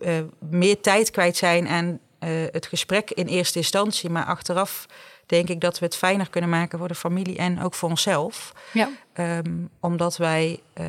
uh, 0.02 0.20
meer 0.40 0.82
tijd 0.82 1.12
kwijt 1.12 1.38
zijn 1.38 1.68
aan 1.68 1.86
uh, 1.86 2.30
het 2.52 2.66
gesprek 2.66 3.12
in 3.12 3.28
eerste 3.28 3.58
instantie. 3.58 4.10
Maar 4.10 4.26
achteraf 4.26 4.86
denk 5.26 5.50
ik 5.50 5.62
dat 5.62 5.80
we 5.80 5.86
het 5.86 5.96
fijner 5.96 6.30
kunnen 6.30 6.50
maken 6.50 6.80
voor 6.80 6.88
de 6.88 6.96
familie 6.96 7.38
en 7.38 7.62
ook 7.62 7.74
voor 7.74 7.90
onszelf. 7.90 8.54
Ja. 8.74 8.90
Um, 9.14 9.70
omdat 9.80 10.18
wij, 10.18 10.60
uh, 10.80 10.86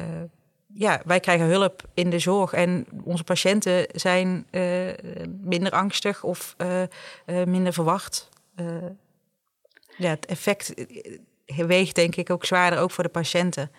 ja, 0.75 1.02
wij 1.04 1.20
krijgen 1.20 1.46
hulp 1.46 1.82
in 1.94 2.10
de 2.10 2.18
zorg 2.18 2.52
en 2.52 2.86
onze 3.04 3.25
patiënten 3.25 3.86
zijn 3.94 4.46
minder 5.42 5.72
angstig 5.72 6.22
of 6.22 6.56
minder 7.46 7.72
verwacht. 7.72 8.28
ja, 9.96 10.10
het 10.10 10.26
effect 10.26 10.75
weegt 11.46 11.94
denk 11.94 12.16
ik 12.16 12.30
ook 12.30 12.44
zwaarder, 12.44 12.78
ook 12.78 12.90
voor 12.90 13.04
de 13.04 13.10
patiënten. 13.10 13.70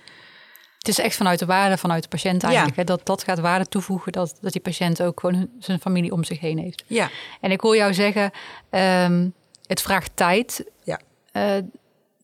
Het 0.87 0.97
is 0.97 1.03
echt 1.03 1.15
vanuit 1.15 1.39
de 1.39 1.45
waarde, 1.45 1.77
vanuit 1.77 2.03
de 2.03 2.09
patiënt 2.09 2.43
eigenlijk. 2.43 2.75
Ja. 2.75 2.81
Hè? 2.81 2.87
Dat, 2.87 3.05
dat 3.05 3.23
gaat 3.23 3.39
waarde 3.39 3.65
toevoegen, 3.65 4.11
dat, 4.11 4.37
dat 4.41 4.51
die 4.51 4.61
patiënt 4.61 5.01
ook 5.01 5.19
gewoon 5.19 5.49
zijn 5.59 5.79
familie 5.79 6.11
om 6.11 6.23
zich 6.23 6.39
heen 6.39 6.57
heeft. 6.57 6.83
Ja. 6.87 7.09
En 7.41 7.51
ik 7.51 7.61
hoor 7.61 7.75
jou 7.75 7.93
zeggen, 7.93 8.31
um, 8.69 9.33
het 9.65 9.81
vraagt 9.81 10.11
tijd. 10.13 10.65
Ja. 10.83 10.99
Uh, 11.33 11.43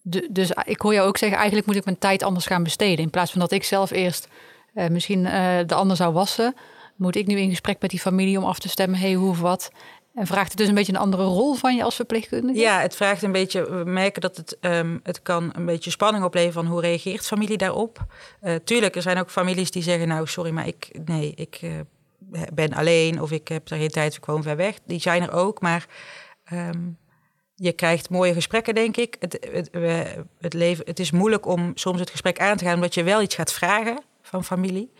de, 0.01 0.27
dus 0.31 0.51
ik 0.65 0.81
hoor 0.81 0.93
jou 0.93 1.07
ook 1.07 1.17
zeggen, 1.17 1.37
eigenlijk 1.37 1.67
moet 1.67 1.75
ik 1.75 1.85
mijn 1.85 1.97
tijd 1.97 2.23
anders 2.23 2.45
gaan 2.45 2.63
besteden. 2.63 3.03
In 3.03 3.09
plaats 3.09 3.31
van 3.31 3.39
dat 3.39 3.51
ik 3.51 3.63
zelf 3.63 3.91
eerst 3.91 4.27
uh, 4.75 4.87
misschien 4.87 5.25
uh, 5.25 5.57
de 5.65 5.75
ander 5.75 5.97
zou 5.97 6.13
wassen, 6.13 6.55
moet 6.95 7.15
ik 7.15 7.27
nu 7.27 7.37
in 7.37 7.49
gesprek 7.49 7.81
met 7.81 7.89
die 7.89 7.99
familie 7.99 8.37
om 8.37 8.43
af 8.43 8.59
te 8.59 8.69
stemmen, 8.69 8.99
hey, 8.99 9.13
hoe 9.13 9.29
of 9.29 9.39
wat. 9.39 9.71
En 10.13 10.27
vraagt 10.27 10.49
het 10.49 10.57
dus 10.57 10.67
een 10.67 10.75
beetje 10.75 10.93
een 10.93 10.99
andere 10.99 11.23
rol 11.23 11.53
van 11.53 11.75
je 11.75 11.83
als 11.83 11.95
verpleegkundige? 11.95 12.59
Ja, 12.59 12.79
het 12.79 12.95
vraagt 12.95 13.21
een 13.21 13.31
beetje. 13.31 13.69
We 13.69 13.83
merken 13.85 14.21
dat 14.21 14.37
het, 14.37 14.57
um, 14.61 14.99
het 15.03 15.21
kan 15.21 15.51
een 15.55 15.65
beetje 15.65 15.91
spanning 15.91 16.23
opleveren 16.23 16.53
van 16.53 16.65
hoe 16.65 16.81
reageert 16.81 17.25
familie 17.25 17.57
daarop. 17.57 18.05
Uh, 18.41 18.55
tuurlijk, 18.55 18.95
er 18.95 19.01
zijn 19.01 19.17
ook 19.17 19.29
families 19.29 19.71
die 19.71 19.83
zeggen: 19.83 20.07
Nou, 20.07 20.27
sorry, 20.27 20.51
maar 20.51 20.67
ik, 20.67 20.99
nee, 21.05 21.33
ik, 21.35 21.59
uh, 21.61 21.71
ben 22.53 22.73
alleen 22.73 23.21
of 23.21 23.31
ik 23.31 23.47
heb 23.47 23.69
er 23.69 23.77
geen 23.77 23.89
tijd, 23.89 24.15
ik 24.15 24.25
woon 24.25 24.43
ver 24.43 24.55
weg. 24.55 24.75
Die 24.85 24.99
zijn 24.99 25.21
er 25.21 25.31
ook, 25.31 25.61
maar 25.61 25.85
ehm, 26.43 26.81
je 27.55 27.71
krijgt 27.71 28.09
mooie 28.09 28.33
gesprekken, 28.33 28.75
denk 28.75 28.97
ik. 28.97 29.15
Het, 29.19 29.47
het, 30.39 30.53
leven, 30.53 30.85
het 30.85 30.99
is 30.99 31.11
moeilijk 31.11 31.45
om 31.45 31.71
soms 31.75 31.99
het 31.99 32.09
gesprek 32.09 32.39
aan 32.39 32.57
te 32.57 32.65
gaan, 32.65 32.75
omdat 32.75 32.93
je 32.93 33.03
wel 33.03 33.21
iets 33.21 33.35
gaat 33.35 33.53
vragen 33.53 34.03
van 34.21 34.43
familie. 34.43 34.91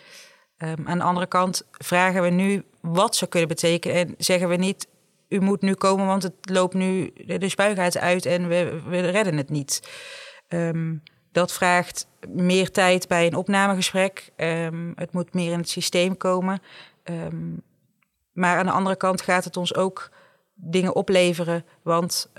Um, 0.57 0.87
aan 0.87 0.97
de 0.97 1.03
andere 1.03 1.27
kant 1.27 1.67
vragen 1.71 2.21
we 2.21 2.29
nu 2.29 2.63
wat 2.81 3.15
ze 3.15 3.27
kunnen 3.27 3.47
betekenen 3.47 3.97
en 3.97 4.15
zeggen 4.17 4.49
we 4.49 4.55
niet, 4.55 4.87
u 5.33 5.41
moet 5.41 5.61
nu 5.61 5.73
komen, 5.73 6.05
want 6.05 6.23
het 6.23 6.33
loopt 6.41 6.73
nu 6.73 7.13
de 7.25 7.49
spuigaat 7.49 7.97
uit 7.97 8.25
en 8.25 8.47
we, 8.47 8.79
redden 8.99 9.37
het 9.37 9.49
niet. 9.49 9.89
Um, 10.47 11.03
dat 11.31 11.51
vraagt 11.51 12.07
meer 12.27 12.71
tijd 12.71 13.07
bij 13.07 13.25
een 13.27 13.35
opnamegesprek. 13.35 14.31
Um, 14.37 14.93
het 14.95 15.13
moet 15.13 15.33
meer 15.33 15.51
in 15.51 15.57
het 15.57 15.69
systeem 15.69 16.17
komen. 16.17 16.61
Um, 17.03 17.61
maar 18.31 18.57
aan 18.57 18.65
de 18.65 18.71
andere 18.71 18.95
kant 18.95 19.21
gaat 19.21 19.43
het 19.43 19.57
ons 19.57 19.75
ook 19.75 20.09
dingen 20.53 20.95
opleveren. 20.95 21.65
Want 21.81 22.31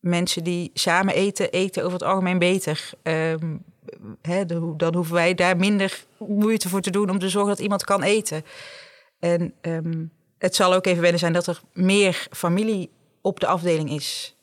mensen 0.00 0.44
die 0.44 0.70
samen 0.74 1.14
eten, 1.14 1.50
eten 1.50 1.82
over 1.82 1.98
het 1.98 2.08
algemeen 2.08 2.38
beter. 2.38 2.90
Dan 4.76 4.94
hoeven 4.94 5.14
wij 5.14 5.34
daar 5.34 5.56
minder 5.56 6.04
moeite 6.18 6.68
voor 6.68 6.80
te 6.80 6.90
doen 6.90 7.10
om 7.10 7.18
te 7.18 7.28
zorgen 7.28 7.50
dat 7.50 7.60
iemand 7.60 7.84
kan 7.84 8.02
eten. 8.02 8.44
En 9.18 9.54
het 10.38 10.54
zal 10.54 10.74
ook 10.74 10.86
even 10.86 11.02
wennen 11.02 11.20
zijn 11.20 11.32
dat 11.32 11.46
er 11.46 11.60
meer 11.72 12.26
familie 12.30 12.90
op 13.20 13.40
de 13.40 13.46
afdeling 13.46 13.90
is. 13.90 14.36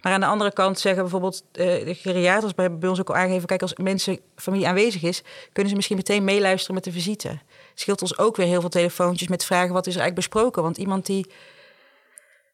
Maar 0.00 0.12
aan 0.12 0.20
de 0.20 0.26
andere 0.26 0.52
kant 0.52 0.78
zeggen 0.78 1.02
bijvoorbeeld 1.02 1.42
uh, 1.42 1.84
de 1.84 1.94
geriaters 1.94 2.54
bij, 2.54 2.78
bij 2.78 2.88
ons 2.88 3.00
ook 3.00 3.08
al 3.08 3.16
aangegeven... 3.16 3.46
kijk, 3.46 3.62
als 3.62 3.74
mensen, 3.74 4.18
familie 4.36 4.66
aanwezig 4.66 5.02
is... 5.02 5.22
kunnen 5.52 5.70
ze 5.70 5.76
misschien 5.76 5.96
meteen 5.96 6.24
meeluisteren 6.24 6.74
met 6.74 6.84
de 6.84 6.92
visite. 6.92 7.38
Scheelt 7.74 8.02
ons 8.02 8.18
ook 8.18 8.36
weer 8.36 8.46
heel 8.46 8.60
veel 8.60 8.68
telefoontjes 8.68 9.28
met 9.28 9.44
vragen... 9.44 9.72
wat 9.72 9.86
is 9.86 9.94
er 9.94 10.00
eigenlijk 10.00 10.30
besproken? 10.30 10.62
Want 10.62 10.76
iemand 10.76 11.06
die 11.06 11.30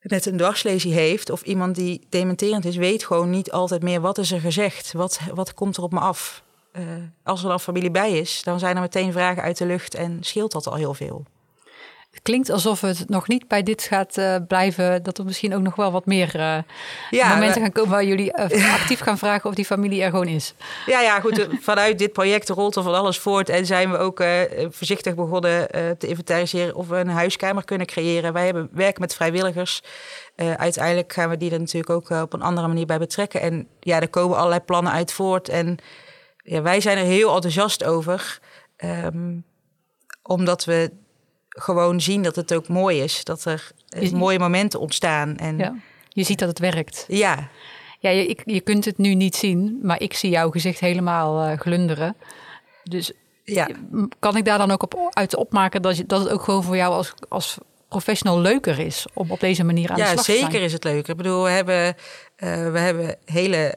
net 0.02 0.26
een 0.26 0.36
dwarslesie 0.36 0.92
heeft... 0.92 1.30
of 1.30 1.42
iemand 1.42 1.74
die 1.74 2.06
dementerend 2.08 2.64
is... 2.64 2.76
weet 2.76 3.04
gewoon 3.04 3.30
niet 3.30 3.52
altijd 3.52 3.82
meer 3.82 4.00
wat 4.00 4.18
is 4.18 4.32
er 4.32 4.40
gezegd. 4.40 4.92
Wat, 4.92 5.20
wat 5.34 5.54
komt 5.54 5.76
er 5.76 5.82
op 5.82 5.92
me 5.92 6.00
af? 6.00 6.42
Uh, 6.72 6.82
als 7.22 7.42
er 7.42 7.48
dan 7.48 7.60
familie 7.60 7.90
bij 7.90 8.18
is, 8.18 8.42
dan 8.42 8.58
zijn 8.58 8.76
er 8.76 8.82
meteen 8.82 9.12
vragen 9.12 9.42
uit 9.42 9.58
de 9.58 9.66
lucht... 9.66 9.94
en 9.94 10.18
scheelt 10.20 10.52
dat 10.52 10.66
al 10.66 10.74
heel 10.74 10.94
veel. 10.94 11.24
Het 12.16 12.24
klinkt 12.24 12.50
alsof 12.50 12.80
het 12.80 13.08
nog 13.08 13.28
niet 13.28 13.48
bij 13.48 13.62
dit 13.62 13.82
gaat 13.82 14.16
uh, 14.18 14.36
blijven. 14.48 15.02
Dat 15.02 15.18
er 15.18 15.24
misschien 15.24 15.54
ook 15.54 15.62
nog 15.62 15.76
wel 15.76 15.92
wat 15.92 16.06
meer 16.06 16.36
uh, 16.36 16.58
ja, 17.10 17.28
momenten 17.28 17.60
gaan 17.60 17.72
komen 17.72 17.90
waar 17.90 18.04
jullie 18.04 18.32
uh, 18.38 18.74
actief 18.74 19.00
gaan 19.00 19.18
vragen 19.18 19.48
of 19.48 19.54
die 19.54 19.64
familie 19.64 20.02
er 20.02 20.10
gewoon 20.10 20.26
is. 20.26 20.54
Ja, 20.86 21.00
ja, 21.00 21.20
goed. 21.20 21.48
Vanuit 21.60 21.98
dit 21.98 22.12
project 22.12 22.48
rolt 22.48 22.76
er 22.76 22.82
van 22.82 22.94
alles 22.94 23.18
voort. 23.18 23.48
En 23.48 23.66
zijn 23.66 23.90
we 23.90 23.98
ook 23.98 24.24
voorzichtig 24.70 25.14
begonnen 25.14 25.68
te 25.98 26.06
inventariseren 26.06 26.74
of 26.74 26.88
we 26.88 26.96
een 26.96 27.08
huiskamer 27.08 27.64
kunnen 27.64 27.86
creëren. 27.86 28.32
Wij 28.32 28.44
hebben 28.44 28.68
werken 28.72 29.00
met 29.00 29.14
vrijwilligers. 29.14 29.82
uiteindelijk 30.36 31.12
gaan 31.12 31.28
we 31.28 31.36
die 31.36 31.50
er 31.50 31.58
natuurlijk 31.58 31.90
ook 31.90 32.10
op 32.10 32.32
een 32.32 32.42
andere 32.42 32.66
manier 32.66 32.86
bij 32.86 32.98
betrekken. 32.98 33.40
En 33.40 33.68
ja, 33.80 34.00
er 34.00 34.08
komen 34.08 34.36
allerlei 34.36 34.60
plannen 34.60 34.92
uit 34.92 35.12
voort. 35.12 35.48
En 35.48 35.78
ja, 36.42 36.62
wij 36.62 36.80
zijn 36.80 36.98
er 36.98 37.04
heel 37.04 37.34
enthousiast 37.34 37.84
over. 37.84 38.38
Um, 38.84 39.44
omdat 40.22 40.64
we 40.64 40.90
gewoon 41.56 42.00
zien 42.00 42.22
dat 42.22 42.36
het 42.36 42.54
ook 42.54 42.68
mooi 42.68 43.02
is. 43.02 43.24
Dat 43.24 43.44
er 43.44 43.70
mooie 44.12 44.38
momenten 44.38 44.80
ontstaan. 44.80 45.36
En, 45.36 45.58
ja. 45.58 45.74
Je 46.08 46.22
ziet 46.22 46.38
dat 46.38 46.48
het 46.48 46.58
werkt. 46.58 47.04
Ja. 47.08 47.48
Ja, 47.98 48.10
je, 48.10 48.38
je 48.44 48.60
kunt 48.60 48.84
het 48.84 48.98
nu 48.98 49.14
niet 49.14 49.36
zien, 49.36 49.78
maar 49.82 50.00
ik 50.00 50.14
zie 50.14 50.30
jouw 50.30 50.50
gezicht 50.50 50.80
helemaal 50.80 51.48
uh, 51.48 51.58
glunderen. 51.58 52.16
Dus 52.82 53.12
ja. 53.44 53.68
kan 54.18 54.36
ik 54.36 54.44
daar 54.44 54.58
dan 54.58 54.70
ook 54.70 54.82
op, 54.82 55.10
uit 55.10 55.36
opmaken 55.36 55.82
dat, 55.82 55.96
je, 55.96 56.06
dat 56.06 56.20
het 56.20 56.28
ook 56.28 56.42
gewoon 56.42 56.62
voor 56.62 56.76
jou 56.76 56.92
als, 56.92 57.14
als 57.28 57.58
professional 57.88 58.40
leuker 58.40 58.78
is 58.78 59.06
om 59.14 59.30
op 59.30 59.40
deze 59.40 59.64
manier 59.64 59.90
aan 59.90 59.96
ja, 59.96 60.02
de 60.02 60.10
slag 60.10 60.24
te 60.24 60.32
zijn? 60.32 60.38
Ja, 60.38 60.50
zeker 60.50 60.64
is 60.64 60.72
het 60.72 60.84
leuker. 60.84 61.10
Ik 61.10 61.16
bedoel, 61.16 61.42
we 61.42 61.50
hebben, 61.50 61.86
uh, 61.86 62.72
we 62.72 62.78
hebben 62.78 63.16
hele 63.24 63.74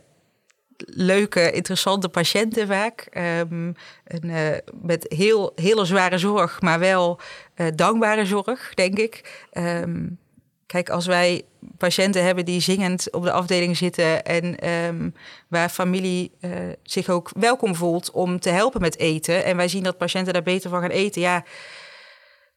leuke, 0.86 1.52
interessante 1.52 2.10
patiënten 2.10 2.68
vaak. 2.68 3.02
En, 3.12 3.76
uh, 4.24 4.48
met 4.82 5.06
heel, 5.08 5.52
hele 5.56 5.86
zware 5.86 6.18
zorg, 6.18 6.62
maar 6.62 6.80
wel 6.80 7.20
uh, 7.56 7.68
dankbare 7.76 8.26
zorg, 8.26 8.74
denk 8.74 8.98
ik. 8.98 9.48
Um, 9.54 10.18
kijk, 10.66 10.90
als 10.90 11.06
wij 11.06 11.44
patiënten 11.78 12.24
hebben 12.24 12.46
die 12.46 12.60
zingend 12.60 13.12
op 13.12 13.24
de 13.24 13.32
afdeling 13.32 13.78
zitten 13.78 14.26
en 14.26 14.70
um, 14.70 15.14
waar 15.48 15.70
familie 15.70 16.32
uh, 16.42 16.52
zich 16.84 17.10
ook 17.10 17.30
welkom 17.40 17.76
voelt 17.76 18.12
om 18.12 18.40
te 18.40 18.50
helpen 18.50 18.82
met 18.82 18.98
eten. 18.98 19.44
En 19.44 19.58
wij 19.58 19.68
zien 19.68 19.84
dat 19.84 19.98
patiënten 19.98 20.34
daar 20.34 20.44
beter 20.44 20.70
van 20.70 20.82
gaan 20.82 20.90
eten. 20.90 21.22
Ja, 21.22 21.44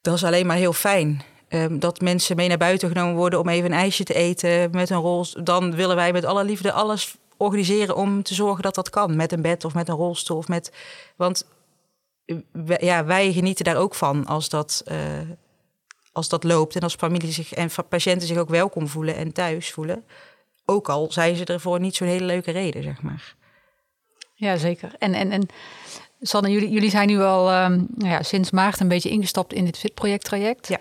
dat 0.02 0.14
is 0.14 0.25
alleen 0.25 0.47
maar 0.47 0.57
heel 0.57 0.73
fijn. 0.73 1.23
Dat 1.71 2.00
mensen 2.00 2.37
mee 2.37 2.49
naar 2.49 2.59
buiten 2.59 2.88
genomen 2.88 3.14
worden 3.14 3.38
om 3.41 3.49
even 3.49 3.73
een 3.73 3.79
ijsje 3.79 4.05
te 4.05 4.14
eten 4.14 4.71
met 4.71 4.91
een 4.91 5.00
rol. 5.00 5.26
Dan 5.43 5.75
willen 5.75 5.97
wij 5.97 6.12
met 6.12 6.25
alle 6.25 6.45
liefde 6.45 6.73
alles 6.73 7.17
organiseren 7.42 7.96
om 7.96 8.22
te 8.22 8.34
zorgen 8.34 8.62
dat 8.62 8.75
dat 8.75 8.90
kan. 8.90 9.16
Met 9.16 9.32
een 9.32 9.42
bed 9.42 9.64
of 9.64 9.75
met 9.75 9.88
een 9.88 9.94
rolstoel. 9.94 10.37
Of 10.37 10.49
met, 10.49 10.72
want 11.16 11.46
ja, 12.78 13.04
wij 13.04 13.32
genieten 13.32 13.64
daar 13.64 13.76
ook 13.76 13.94
van 13.94 14.26
als 14.26 14.49
dat, 14.49 14.82
uh, 14.92 14.96
als 16.12 16.28
dat 16.28 16.44
loopt. 16.44 16.76
En 16.76 16.80
als 16.80 16.94
familie 16.94 17.32
zich 17.32 17.52
en 17.52 17.70
patiënten 17.88 18.28
zich 18.28 18.37
ook 18.37 18.49
welkom 18.49 18.88
voelen 18.88 19.16
en 19.16 19.32
thuis 19.32 19.70
voelen. 19.70 20.04
Ook 20.64 20.88
al 20.88 21.12
zijn 21.12 21.37
ze 21.37 21.44
er 21.44 21.61
voor 21.61 21.80
niet 21.80 21.96
zo'n 21.96 22.08
hele 22.08 22.25
leuke 22.25 22.50
reden, 22.50 22.82
zeg 22.82 23.02
maar. 23.02 23.34
Ja, 24.34 24.56
zeker. 24.56 24.94
En, 24.99 25.14
en, 25.14 25.30
en 25.30 25.49
Sanne, 26.20 26.50
jullie, 26.50 26.70
jullie 26.70 26.90
zijn 26.90 27.08
nu 27.08 27.20
al 27.20 27.64
um, 27.64 27.87
nou 27.94 28.11
ja, 28.11 28.22
sinds 28.22 28.50
maart 28.50 28.80
een 28.80 28.88
beetje 28.88 29.11
ingestapt 29.11 29.52
in 29.52 29.64
dit 29.64 29.78
FIT-project-traject. 29.78 30.68
Ja. 30.68 30.78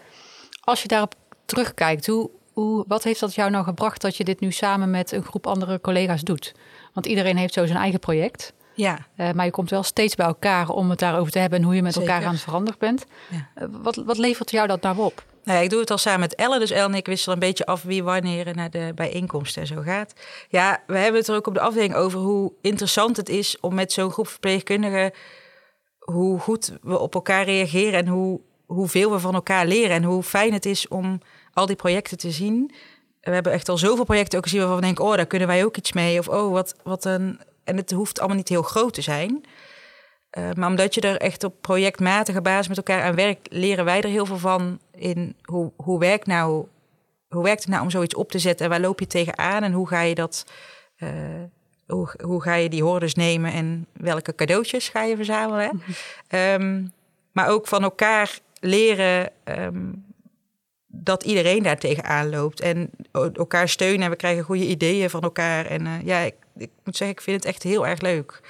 Als 0.61 0.81
je 0.81 0.87
daarop 0.87 1.15
terugkijkt, 1.45 2.07
hoe, 2.07 2.29
hoe, 2.53 2.83
wat 2.87 3.03
heeft 3.03 3.19
dat 3.19 3.35
jou 3.35 3.49
nou 3.49 3.63
gebracht 3.63 4.01
dat 4.01 4.17
je 4.17 4.23
dit 4.23 4.39
nu 4.39 4.51
samen 4.51 4.91
met 4.91 5.11
een 5.11 5.23
groep 5.23 5.47
andere 5.47 5.81
collega's 5.81 6.21
doet? 6.21 6.53
Want 6.93 7.05
iedereen 7.05 7.37
heeft 7.37 7.53
zo 7.53 7.65
zijn 7.65 7.77
eigen 7.77 7.99
project. 7.99 8.53
Ja. 8.73 8.97
Uh, 9.17 9.31
maar 9.31 9.45
je 9.45 9.51
komt 9.51 9.69
wel 9.69 9.83
steeds 9.83 10.15
bij 10.15 10.25
elkaar 10.25 10.69
om 10.69 10.89
het 10.89 10.99
daarover 10.99 11.31
te 11.31 11.39
hebben 11.39 11.59
en 11.59 11.65
hoe 11.65 11.75
je 11.75 11.81
met 11.81 11.93
Zeker. 11.93 12.09
elkaar 12.09 12.27
aan 12.27 12.33
het 12.33 12.41
veranderen 12.41 12.79
bent. 12.79 13.05
Ja. 13.29 13.63
Uh, 13.63 13.67
wat, 13.81 13.95
wat 13.95 14.17
levert 14.17 14.51
jou 14.51 14.67
dat 14.67 14.81
nou 14.81 14.97
op? 14.97 15.23
Nou 15.43 15.57
ja, 15.57 15.63
ik 15.63 15.69
doe 15.69 15.79
het 15.79 15.91
al 15.91 15.97
samen 15.97 16.19
met 16.19 16.35
Elle. 16.35 16.59
Dus 16.59 16.71
Elle 16.71 16.85
en 16.85 16.93
ik 16.93 17.05
wisselen 17.05 17.33
een 17.33 17.47
beetje 17.47 17.65
af 17.65 17.81
wie 17.81 18.03
wanneer 18.03 18.55
naar 18.55 18.69
de 18.69 18.91
bijeenkomsten 18.95 19.61
en 19.61 19.67
zo 19.67 19.81
gaat. 19.81 20.13
Ja, 20.49 20.83
we 20.87 20.97
hebben 20.97 21.19
het 21.19 21.29
er 21.29 21.35
ook 21.35 21.47
op 21.47 21.53
de 21.53 21.59
afdeling 21.59 21.95
over 21.95 22.19
hoe 22.19 22.51
interessant 22.61 23.17
het 23.17 23.29
is 23.29 23.59
om 23.59 23.73
met 23.73 23.91
zo'n 23.91 24.11
groep 24.11 24.27
verpleegkundigen... 24.27 25.11
hoe 25.99 26.39
goed 26.39 26.77
we 26.81 26.99
op 26.99 27.13
elkaar 27.13 27.43
reageren 27.43 27.99
en 27.99 28.07
hoe, 28.07 28.39
hoeveel 28.65 29.11
we 29.11 29.19
van 29.19 29.33
elkaar 29.33 29.65
leren. 29.65 29.95
En 29.95 30.03
hoe 30.03 30.23
fijn 30.23 30.53
het 30.53 30.65
is 30.65 30.87
om 30.87 31.21
al 31.53 31.65
die 31.65 31.75
projecten 31.75 32.17
te 32.17 32.31
zien. 32.31 32.71
We 33.21 33.31
hebben 33.31 33.51
echt 33.51 33.69
al 33.69 33.77
zoveel 33.77 34.05
projecten 34.05 34.37
ook 34.37 34.43
gezien 34.43 34.59
waarvan 34.59 34.79
we 34.79 34.85
denken... 34.85 35.05
oh, 35.05 35.15
daar 35.15 35.25
kunnen 35.25 35.47
wij 35.47 35.65
ook 35.65 35.77
iets 35.77 35.93
mee. 35.93 36.19
Of 36.19 36.27
oh, 36.27 36.51
wat, 36.51 36.75
wat 36.83 37.05
een... 37.05 37.39
En 37.63 37.77
het 37.77 37.91
hoeft 37.91 38.19
allemaal 38.19 38.37
niet 38.37 38.49
heel 38.49 38.61
groot 38.61 38.93
te 38.93 39.01
zijn. 39.01 39.45
Uh, 40.37 40.51
maar 40.53 40.69
omdat 40.69 40.95
je 40.95 41.01
er 41.01 41.17
echt 41.17 41.43
op 41.43 41.61
projectmatige 41.61 42.41
basis 42.41 42.67
met 42.67 42.77
elkaar 42.77 43.03
aan 43.03 43.15
werkt... 43.15 43.47
leren 43.51 43.85
wij 43.85 44.01
er 44.01 44.09
heel 44.09 44.25
veel 44.25 44.37
van 44.37 44.79
in 44.95 45.35
hoe, 45.41 45.71
hoe, 45.75 45.99
werkt, 45.99 46.27
nou, 46.27 46.65
hoe 47.27 47.43
werkt 47.43 47.61
het 47.61 47.69
nou 47.69 47.83
om 47.83 47.89
zoiets 47.89 48.15
op 48.15 48.31
te 48.31 48.39
zetten... 48.39 48.65
en 48.65 48.71
waar 48.71 48.81
loop 48.81 48.99
je 48.99 49.07
tegenaan 49.07 49.63
en 49.63 49.71
hoe 49.71 49.87
ga 49.87 50.01
je 50.01 50.15
dat... 50.15 50.45
Uh, 50.97 51.09
hoe, 51.87 52.09
hoe 52.23 52.41
ga 52.41 52.53
je 52.53 52.69
die 52.69 52.83
hordes 52.83 53.15
nemen 53.15 53.51
en 53.53 53.87
welke 53.93 54.35
cadeautjes 54.35 54.89
ga 54.89 55.03
je 55.03 55.15
verzamelen. 55.15 55.69
Mm 55.73 55.81
-hmm. 56.27 56.39
um, 56.39 56.91
maar 57.31 57.47
ook 57.47 57.67
van 57.67 57.83
elkaar 57.83 58.39
leren... 58.59 59.31
Um, 59.43 60.09
dat 61.03 61.23
iedereen 61.23 61.63
daar 61.63 61.77
tegenaan 61.77 62.29
loopt 62.29 62.61
en 62.61 62.89
elkaar 63.33 63.69
steunen. 63.69 64.01
En 64.01 64.09
we 64.09 64.15
krijgen 64.15 64.43
goede 64.43 64.67
ideeën 64.67 65.09
van 65.09 65.21
elkaar. 65.21 65.65
En 65.65 65.85
uh, 65.85 65.91
ja, 66.03 66.19
ik, 66.19 66.35
ik, 66.57 66.69
moet 66.83 66.97
zeggen, 66.97 67.17
ik 67.17 67.23
vind 67.23 67.37
het 67.37 67.45
echt 67.45 67.63
heel 67.63 67.87
erg 67.87 68.01
leuk. 68.01 68.41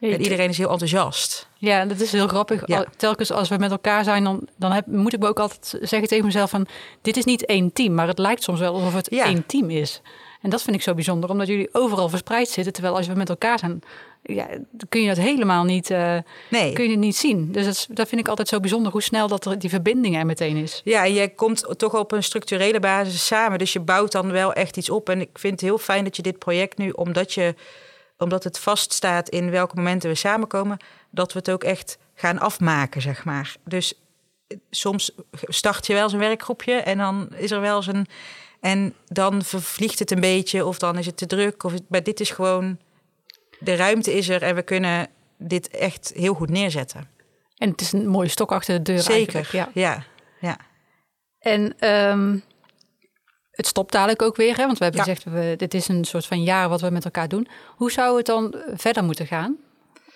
En 0.00 0.22
iedereen 0.22 0.48
is 0.48 0.58
heel 0.58 0.70
enthousiast. 0.70 1.48
Ja, 1.54 1.84
dat 1.84 2.00
is 2.00 2.12
heel 2.12 2.28
grappig. 2.28 2.66
Ja. 2.66 2.84
Telkens 2.96 3.32
als 3.32 3.48
we 3.48 3.56
met 3.56 3.70
elkaar 3.70 4.04
zijn, 4.04 4.24
dan, 4.24 4.48
dan 4.56 4.72
heb, 4.72 4.86
moet 4.86 5.12
ik 5.12 5.18
me 5.18 5.28
ook 5.28 5.38
altijd 5.38 5.78
zeggen 5.80 6.08
tegen 6.08 6.24
mezelf 6.24 6.50
van... 6.50 6.66
dit 7.02 7.16
is 7.16 7.24
niet 7.24 7.46
één 7.46 7.72
team, 7.72 7.94
maar 7.94 8.06
het 8.06 8.18
lijkt 8.18 8.42
soms 8.42 8.60
wel 8.60 8.74
alsof 8.74 8.94
het 8.94 9.10
ja. 9.10 9.24
één 9.24 9.46
team 9.46 9.70
is. 9.70 10.02
En 10.44 10.50
dat 10.50 10.62
vind 10.62 10.76
ik 10.76 10.82
zo 10.82 10.94
bijzonder, 10.94 11.30
omdat 11.30 11.46
jullie 11.46 11.68
overal 11.72 12.08
verspreid 12.08 12.48
zitten. 12.48 12.72
Terwijl 12.72 12.96
als 12.96 13.06
we 13.06 13.14
met 13.14 13.28
elkaar 13.28 13.58
zijn, 13.58 13.82
ja, 14.22 14.46
dan 14.48 14.88
kun 14.88 15.00
je 15.00 15.08
dat 15.08 15.16
helemaal 15.16 15.64
niet, 15.64 15.90
uh, 15.90 16.18
nee. 16.50 16.72
kun 16.72 16.84
je 16.84 16.90
het 16.90 16.98
niet 16.98 17.16
zien. 17.16 17.52
Dus 17.52 17.64
dat, 17.64 17.86
dat, 17.90 18.08
vind 18.08 18.20
ik 18.20 18.28
altijd 18.28 18.48
zo 18.48 18.60
bijzonder, 18.60 18.92
hoe 18.92 19.02
snel 19.02 19.28
dat 19.28 19.46
er, 19.46 19.58
die 19.58 19.70
verbinding 19.70 20.16
er 20.16 20.26
meteen 20.26 20.56
is. 20.56 20.80
Ja, 20.84 21.04
je 21.04 21.34
komt 21.34 21.78
toch 21.78 21.94
op 21.94 22.12
een 22.12 22.22
structurele 22.22 22.80
basis 22.80 23.26
samen. 23.26 23.58
Dus 23.58 23.72
je 23.72 23.80
bouwt 23.80 24.12
dan 24.12 24.30
wel 24.30 24.52
echt 24.52 24.76
iets 24.76 24.90
op. 24.90 25.08
En 25.08 25.20
ik 25.20 25.38
vind 25.38 25.52
het 25.52 25.60
heel 25.60 25.78
fijn 25.78 26.04
dat 26.04 26.16
je 26.16 26.22
dit 26.22 26.38
project 26.38 26.78
nu, 26.78 26.90
omdat, 26.90 27.32
je, 27.32 27.54
omdat 28.18 28.44
het 28.44 28.58
vaststaat 28.58 29.28
in 29.28 29.50
welke 29.50 29.76
momenten 29.76 30.10
we 30.10 30.14
samenkomen, 30.16 30.76
dat 31.10 31.32
we 31.32 31.38
het 31.38 31.50
ook 31.50 31.64
echt 31.64 31.98
gaan 32.14 32.38
afmaken, 32.38 33.02
zeg 33.02 33.24
maar. 33.24 33.56
Dus 33.64 33.94
soms 34.70 35.12
start 35.32 35.86
je 35.86 35.92
wel 35.92 36.02
eens 36.02 36.12
een 36.12 36.18
werkgroepje 36.18 36.74
en 36.74 36.98
dan 36.98 37.28
is 37.36 37.50
er 37.50 37.60
wel 37.60 37.76
eens 37.76 37.86
een... 37.86 38.06
En 38.64 38.94
dan 39.06 39.42
vervliegt 39.42 39.98
het 39.98 40.10
een 40.10 40.20
beetje 40.20 40.64
of 40.64 40.78
dan 40.78 40.98
is 40.98 41.06
het 41.06 41.16
te 41.16 41.26
druk. 41.26 41.62
Of 41.64 41.72
het, 41.72 41.82
maar 41.88 42.02
dit 42.02 42.20
is 42.20 42.30
gewoon 42.30 42.78
de 43.58 43.74
ruimte 43.74 44.12
is 44.16 44.28
er 44.28 44.42
en 44.42 44.54
we 44.54 44.62
kunnen 44.62 45.08
dit 45.38 45.68
echt 45.68 46.12
heel 46.14 46.34
goed 46.34 46.50
neerzetten. 46.50 47.08
En 47.56 47.70
het 47.70 47.80
is 47.80 47.92
een 47.92 48.06
mooie 48.08 48.28
stok 48.28 48.52
achter 48.52 48.76
de 48.76 48.82
deur 48.92 49.00
Zeker, 49.02 49.48
ja. 49.52 49.68
ja. 49.74 50.04
ja. 50.40 50.56
En 51.38 51.74
ehm, 51.78 52.38
het 53.50 53.66
stopt 53.66 53.92
dadelijk 53.92 54.22
ook 54.22 54.36
weer, 54.36 54.56
hè? 54.56 54.66
want 54.66 54.78
we 54.78 54.84
hebben 54.84 55.04
Ja. 55.06 55.14
gezegd, 55.14 55.36
we, 55.36 55.54
dit 55.56 55.74
is 55.74 55.88
een 55.88 56.04
soort 56.04 56.26
van 56.26 56.42
jaar 56.42 56.68
wat 56.68 56.80
we 56.80 56.90
met 56.90 57.04
elkaar 57.04 57.28
doen. 57.28 57.48
Hoe 57.76 57.90
zou 57.92 58.16
het 58.16 58.26
dan 58.26 58.54
verder 58.74 59.04
moeten 59.04 59.26
gaan? 59.26 59.56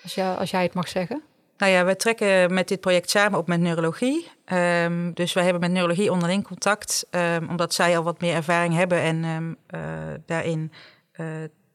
Als, 0.03 0.15
jij- 0.15 0.35
als 0.35 0.51
jij 0.51 0.63
het 0.63 0.73
mag 0.73 0.87
zeggen. 0.87 1.21
Nou 1.59 1.71
ja, 1.71 1.85
we 1.85 1.95
trekken 1.95 2.53
met 2.53 2.67
dit 2.67 2.79
project 2.79 3.09
samen 3.09 3.39
op 3.39 3.47
met 3.47 3.59
neurologie. 3.59 4.27
Ehm, 4.45 5.11
dus 5.13 5.33
wij 5.33 5.43
hebben 5.43 5.61
met 5.61 5.71
neurologie 5.71 6.11
onderling 6.11 6.43
contact, 6.43 7.07
ehm, 7.09 7.49
omdat 7.49 7.73
zij 7.73 7.97
al 7.97 8.03
wat 8.03 8.21
meer 8.21 8.33
ervaring 8.33 8.73
hebben 8.73 8.99
en 9.01 9.23
ehm, 9.23 9.53
eh, 9.67 10.13
daarin 10.25 10.71
eh, 11.11 11.25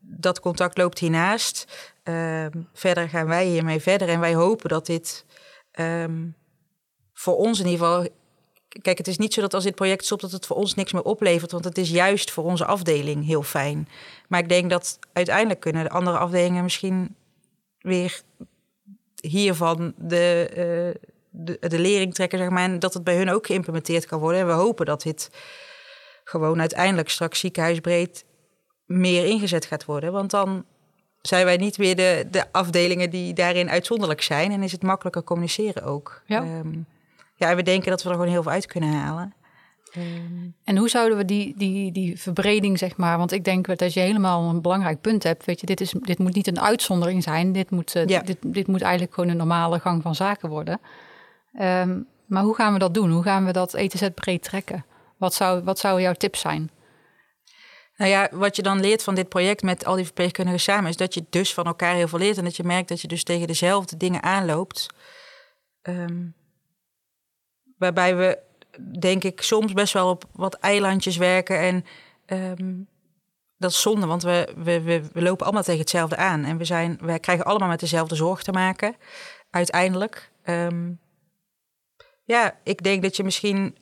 dat 0.00 0.40
contact 0.40 0.78
loopt 0.78 0.98
hiernaast. 0.98 1.92
Verder 2.72 3.08
gaan 3.08 3.26
wij 3.26 3.46
hiermee 3.46 3.80
verder 3.80 4.08
en 4.08 4.20
wij 4.20 4.34
hopen 4.34 4.68
dat 4.68 4.86
dit 4.86 5.24
voor 7.12 7.36
ons 7.36 7.60
in 7.60 7.66
ieder 7.66 7.86
geval. 7.86 8.08
Kijk, 8.82 8.98
het 8.98 9.08
is 9.08 9.18
niet 9.18 9.34
zo 9.34 9.40
dat 9.40 9.54
als 9.54 9.64
dit 9.64 9.74
project 9.74 10.04
stopt 10.04 10.20
dat 10.20 10.32
het 10.32 10.46
voor 10.46 10.56
ons 10.56 10.74
niks 10.74 10.92
meer 10.92 11.02
oplevert, 11.02 11.52
want 11.52 11.64
het 11.64 11.78
is 11.78 11.90
juist 11.90 12.30
voor 12.30 12.44
onze 12.44 12.64
afdeling 12.64 13.26
heel 13.26 13.42
fijn. 13.42 13.88
Maar 14.28 14.40
ik 14.40 14.48
denk 14.48 14.70
dat 14.70 14.98
uiteindelijk 15.12 15.60
kunnen 15.60 15.84
de 15.84 15.90
andere 15.90 16.18
afdelingen 16.18 16.62
misschien 16.62 17.16
weer 17.78 18.22
hiervan 19.28 19.94
de, 19.96 20.48
eh, 20.48 21.10
de, 21.30 21.68
de 21.68 21.78
lering 21.78 22.14
trekken, 22.14 22.38
zeg 22.38 22.48
maar, 22.48 22.62
en 22.62 22.78
dat 22.78 22.94
het 22.94 23.04
bij 23.04 23.16
hun 23.16 23.30
ook 23.30 23.46
geïmplementeerd 23.46 24.06
kan 24.06 24.20
worden. 24.20 24.40
En 24.40 24.46
we 24.46 24.52
hopen 24.52 24.86
dat 24.86 25.02
dit 25.02 25.30
gewoon 26.24 26.60
uiteindelijk 26.60 27.08
straks 27.08 27.38
ziekenhuisbreed 27.38 28.24
meer 28.84 29.24
ingezet 29.26 29.64
gaat 29.64 29.84
worden. 29.84 30.12
Want 30.12 30.30
dan 30.30 30.64
zijn 31.22 31.44
wij 31.44 31.56
niet 31.56 31.78
meer 31.78 31.96
de, 31.96 32.26
de 32.30 32.52
afdelingen 32.52 33.10
die 33.10 33.32
daarin 33.34 33.70
uitzonderlijk 33.70 34.22
zijn. 34.22 34.52
En 34.52 34.62
is 34.62 34.72
het 34.72 34.82
makkelijker 34.82 35.24
communiceren 35.24 35.82
ook. 35.82 36.22
Ja. 36.26 36.42
Ehm, 36.42 36.78
ja, 37.34 37.50
en 37.50 37.56
we 37.56 37.62
denken 37.62 37.90
dat 37.90 38.02
we 38.02 38.08
er 38.08 38.14
gewoon 38.14 38.30
heel 38.30 38.42
veel 38.42 38.52
uit 38.52 38.66
kunnen 38.66 38.92
halen. 38.92 39.34
En 40.64 40.76
hoe 40.76 40.88
zouden 40.88 41.18
we 41.18 41.24
die, 41.24 41.54
die, 41.56 41.92
die 41.92 42.20
verbreding, 42.20 42.78
zeg 42.78 42.96
maar, 42.96 43.18
want 43.18 43.32
ik 43.32 43.44
denk 43.44 43.78
dat 43.78 43.92
je 43.92 44.00
helemaal 44.00 44.48
een 44.48 44.62
belangrijk 44.62 45.00
punt 45.00 45.22
hebt. 45.22 45.44
Weet 45.44 45.60
je, 45.60 45.66
dit, 45.66 45.80
is, 45.80 45.94
dit 46.00 46.18
moet 46.18 46.34
niet 46.34 46.46
een 46.46 46.60
uitzondering 46.60 47.22
zijn. 47.22 47.52
Dit 47.52 47.70
moet, 47.70 47.94
eh, 47.94 48.06
Ja. 48.06 48.20
dit, 48.20 48.36
dit 48.40 48.66
moet 48.66 48.82
eigenlijk 48.82 49.14
gewoon 49.14 49.30
een 49.30 49.36
normale 49.36 49.78
gang 49.80 50.02
van 50.02 50.14
zaken 50.14 50.48
worden. 50.48 50.80
Ehm, 51.52 52.00
maar 52.26 52.42
hoe 52.42 52.54
gaan 52.54 52.72
we 52.72 52.78
dat 52.78 52.94
doen? 52.94 53.10
Hoe 53.10 53.22
gaan 53.22 53.44
we 53.44 53.52
dat 53.52 53.74
ETZ 53.74 54.08
breed 54.14 54.42
trekken? 54.42 54.84
Wat 55.16 55.34
zou, 55.34 55.62
wat 55.64 55.78
zou 55.78 56.00
jouw 56.00 56.12
tip 56.12 56.36
zijn? 56.36 56.70
Nou 57.96 58.10
ja, 58.10 58.28
wat 58.32 58.56
je 58.56 58.62
dan 58.62 58.80
leert 58.80 59.02
van 59.02 59.14
dit 59.14 59.28
project 59.28 59.62
met 59.62 59.84
al 59.84 59.94
die 59.94 60.04
verpleegkundigen 60.04 60.60
samen, 60.60 60.90
is 60.90 60.96
dat 60.96 61.14
je 61.14 61.24
dus 61.30 61.54
van 61.54 61.64
elkaar 61.64 61.94
heel 61.94 62.08
veel 62.08 62.18
leert. 62.18 62.38
En 62.38 62.44
dat 62.44 62.56
je 62.56 62.64
merkt 62.64 62.88
dat 62.88 63.00
je 63.00 63.08
dus 63.08 63.24
tegen 63.24 63.46
dezelfde 63.46 63.96
dingen 63.96 64.22
aanloopt. 64.22 64.86
Ehm, 65.82 66.26
waarbij 67.78 68.16
we, 68.16 68.38
denk 68.98 69.24
ik, 69.24 69.42
soms 69.42 69.72
best 69.72 69.92
wel 69.92 70.08
op 70.08 70.24
wat 70.32 70.54
eilandjes 70.54 71.16
werken. 71.16 71.58
En 71.58 71.84
ehm, 72.26 72.74
dat 73.58 73.70
is 73.70 73.80
zonde, 73.80 74.06
want 74.06 74.22
we, 74.22 74.52
we, 74.56 74.82
we, 75.12 75.22
lopen 75.22 75.44
allemaal 75.44 75.62
tegen 75.62 75.80
hetzelfde 75.80 76.16
aan. 76.16 76.44
En 76.44 76.56
we, 76.56 76.64
zijn, 76.64 76.98
we 77.00 77.18
krijgen 77.18 77.44
allemaal 77.44 77.68
met 77.68 77.80
dezelfde 77.80 78.14
zorg 78.14 78.42
te 78.42 78.52
maken, 78.52 78.96
uiteindelijk. 79.50 80.30
Ehm, 80.42 80.92
ja, 82.24 82.58
ik 82.62 82.82
denk 82.82 83.02
dat 83.02 83.16
je 83.16 83.24
misschien 83.24 83.76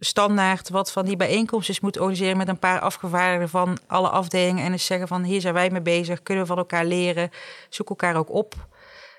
standaard 0.00 0.68
wat 0.68 0.92
van 0.92 1.04
die 1.04 1.16
bijeenkomsten 1.16 1.76
moet 1.80 1.98
organiseren 1.98 2.36
met 2.36 2.48
een 2.48 2.58
paar 2.58 2.80
afgevaardigden 2.80 3.48
van 3.48 3.78
alle 3.86 4.08
afdelingen 4.08 4.64
en 4.64 4.72
eens 4.72 4.86
zeggen 4.86 5.08
van 5.08 5.22
hier 5.22 5.40
zijn 5.40 5.54
wij 5.54 5.70
mee 5.70 5.82
bezig, 5.82 6.22
kunnen 6.22 6.42
we 6.42 6.48
van 6.48 6.58
elkaar 6.58 6.84
leren, 6.84 7.30
zoek 7.68 7.88
elkaar 7.88 8.16
ook 8.16 8.30
op. 8.30 8.54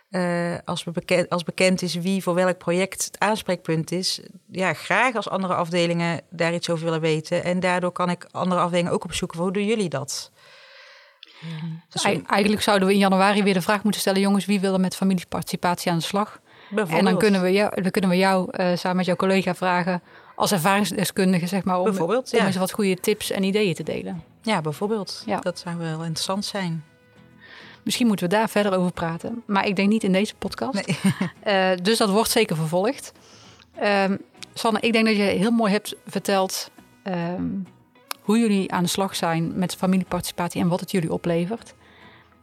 Eh, 0.10 0.56
als, 0.66 0.84
we 0.84 0.92
bekend, 0.92 1.30
als 1.30 1.44
bekend 1.44 1.82
is 1.82 1.96
wie 1.96 2.24
voor 2.24 2.34
welk 2.34 2.58
project 2.58 3.06
het 3.06 3.20
aanspreekpunt 3.20 3.92
is, 3.92 4.20
ja, 4.51 4.74
graag 4.74 5.16
als 5.16 5.30
andere 5.30 5.54
afdelingen 5.54 6.22
daar 6.30 6.54
iets 6.54 6.70
over 6.70 6.84
willen 6.86 7.01
weten. 7.01 7.44
En 7.44 7.60
daardoor 7.60 7.92
kan 7.92 8.10
ik 8.10 8.28
andere 8.32 8.62
afdelingen 8.62 8.92
ook 8.92 9.04
opzoeken. 9.04 9.39
Hoe 9.39 9.51
doen 9.51 9.66
jullie 9.66 9.89
dat? 9.89 10.32
Dus 11.89 12.04
ei- 12.04 12.24
eigenlijk 12.28 12.63
zouden 12.63 12.88
we 12.88 12.94
in 12.94 13.00
januari 13.00 13.44
weer 13.44 13.54
de 13.54 13.62
vraag 13.62 13.84
moeten 13.84 14.01
stellen: 14.01 14.20
jongens, 14.22 14.46
wie 14.46 14.60
wil 14.60 14.74
er 14.74 14.80
met 14.80 14.96
familieparticipatie 14.96 15.92
aan 15.92 15.98
de 15.98 16.04
slag? 16.04 16.39
En 16.88 17.06
dan 17.06 17.18
kunnen 17.18 17.42
we 17.42 17.51
jou, 17.51 17.82
dan 17.82 17.92
kunnen 17.92 18.10
we 18.10 18.18
jou 18.18 18.48
eh, 18.51 18.75
samen 18.78 18.98
met 18.98 19.06
jouw 19.06 19.16
collega 19.16 19.56
vragen 19.56 20.02
als 20.36 20.52
ervaringsdeskundige, 20.52 21.48
zeg 21.48 21.63
maar, 21.63 21.78
om, 21.80 21.84
Bijvoorbeeld, 21.84 22.34
om 22.34 22.45
eens 22.45 22.56
wat 22.56 22.72
goede 22.72 22.95
tips 22.95 23.32
en 23.32 23.43
ideeën 23.43 23.74
te 23.74 23.84
delen. 23.84 24.24
Ja, 24.41 24.62
bijvoorbeeld. 24.62 25.24
Ja. 25.26 25.39
Dat 25.39 25.60
zou 25.60 25.78
wel 25.78 26.00
interessant 26.04 26.45
zijn. 26.45 26.84
Misschien 27.89 28.08
moeten 28.08 28.30
we 28.30 28.36
daar 28.36 28.49
verder 28.49 28.78
over 28.78 28.91
praten. 28.91 29.43
Maar 29.45 29.67
ik 29.67 29.75
denk 29.75 29.89
niet 29.89 30.04
in 30.04 30.12
deze 30.12 30.36
podcast. 30.36 30.73
Nee. 30.73 30.97
Eh, 31.39 31.71
dus 31.82 31.97
dat 31.97 32.10
wordt 32.10 32.30
zeker 32.30 32.56
vervolgd. 32.56 33.12
Ehm, 33.75 34.17
Sanne, 34.54 34.80
ik 34.80 34.93
denk 34.93 35.06
dat 35.06 35.15
je 35.15 35.21
heel 35.21 35.52
mooi 35.52 35.71
hebt 35.71 35.95
verteld 36.06 36.71
ehm, 37.04 37.43
hoe 38.21 38.39
jullie 38.39 38.71
aan 38.71 38.84
de 38.84 38.89
slag 38.89 39.15
zijn 39.15 39.58
met 39.58 39.75
familieparticipatie 39.75 40.62
en 40.62 40.67
wat 40.67 40.80
het 40.80 40.91
jullie 40.91 41.13
oplevert. 41.13 41.73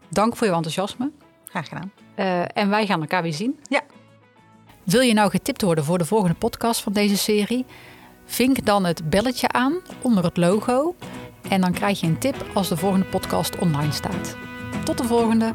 Dank 0.09 0.37
voor 0.37 0.47
je 0.47 0.53
enthousiasme. 0.53 1.11
Graag 1.45 1.69
gedaan. 1.69 1.93
Eh, 2.15 2.43
en 2.55 2.69
wij 2.69 2.87
gaan 2.87 3.01
elkaar 3.01 3.23
weer 3.23 3.35
zien. 3.35 3.59
Ja. 3.69 3.81
Wil 4.85 5.01
je 5.01 5.15
nou 5.15 5.31
getipt 5.31 5.63
worden 5.63 5.85
voor 5.85 5.99
de 5.99 6.05
volgende 6.05 6.37
podcast 6.37 6.81
van 6.83 6.93
deze 6.93 7.17
serie? 7.17 7.65
Vink 8.25 8.65
dan 8.65 8.85
het 8.85 9.11
belletje 9.11 9.49
aan 9.49 9.81
onder 10.03 10.25
het 10.25 10.37
logo. 10.37 10.95
En 11.49 11.61
dan 11.61 11.73
krijg 11.73 12.01
je 12.01 12.07
een 12.07 12.19
tip 12.19 12.47
als 12.55 12.69
de 12.69 12.77
volgende 12.77 13.07
podcast 13.07 13.59
online 13.59 13.93
staat. 13.93 14.46
Tot 14.87 14.99
de 14.99 15.05
volgende! 15.05 15.55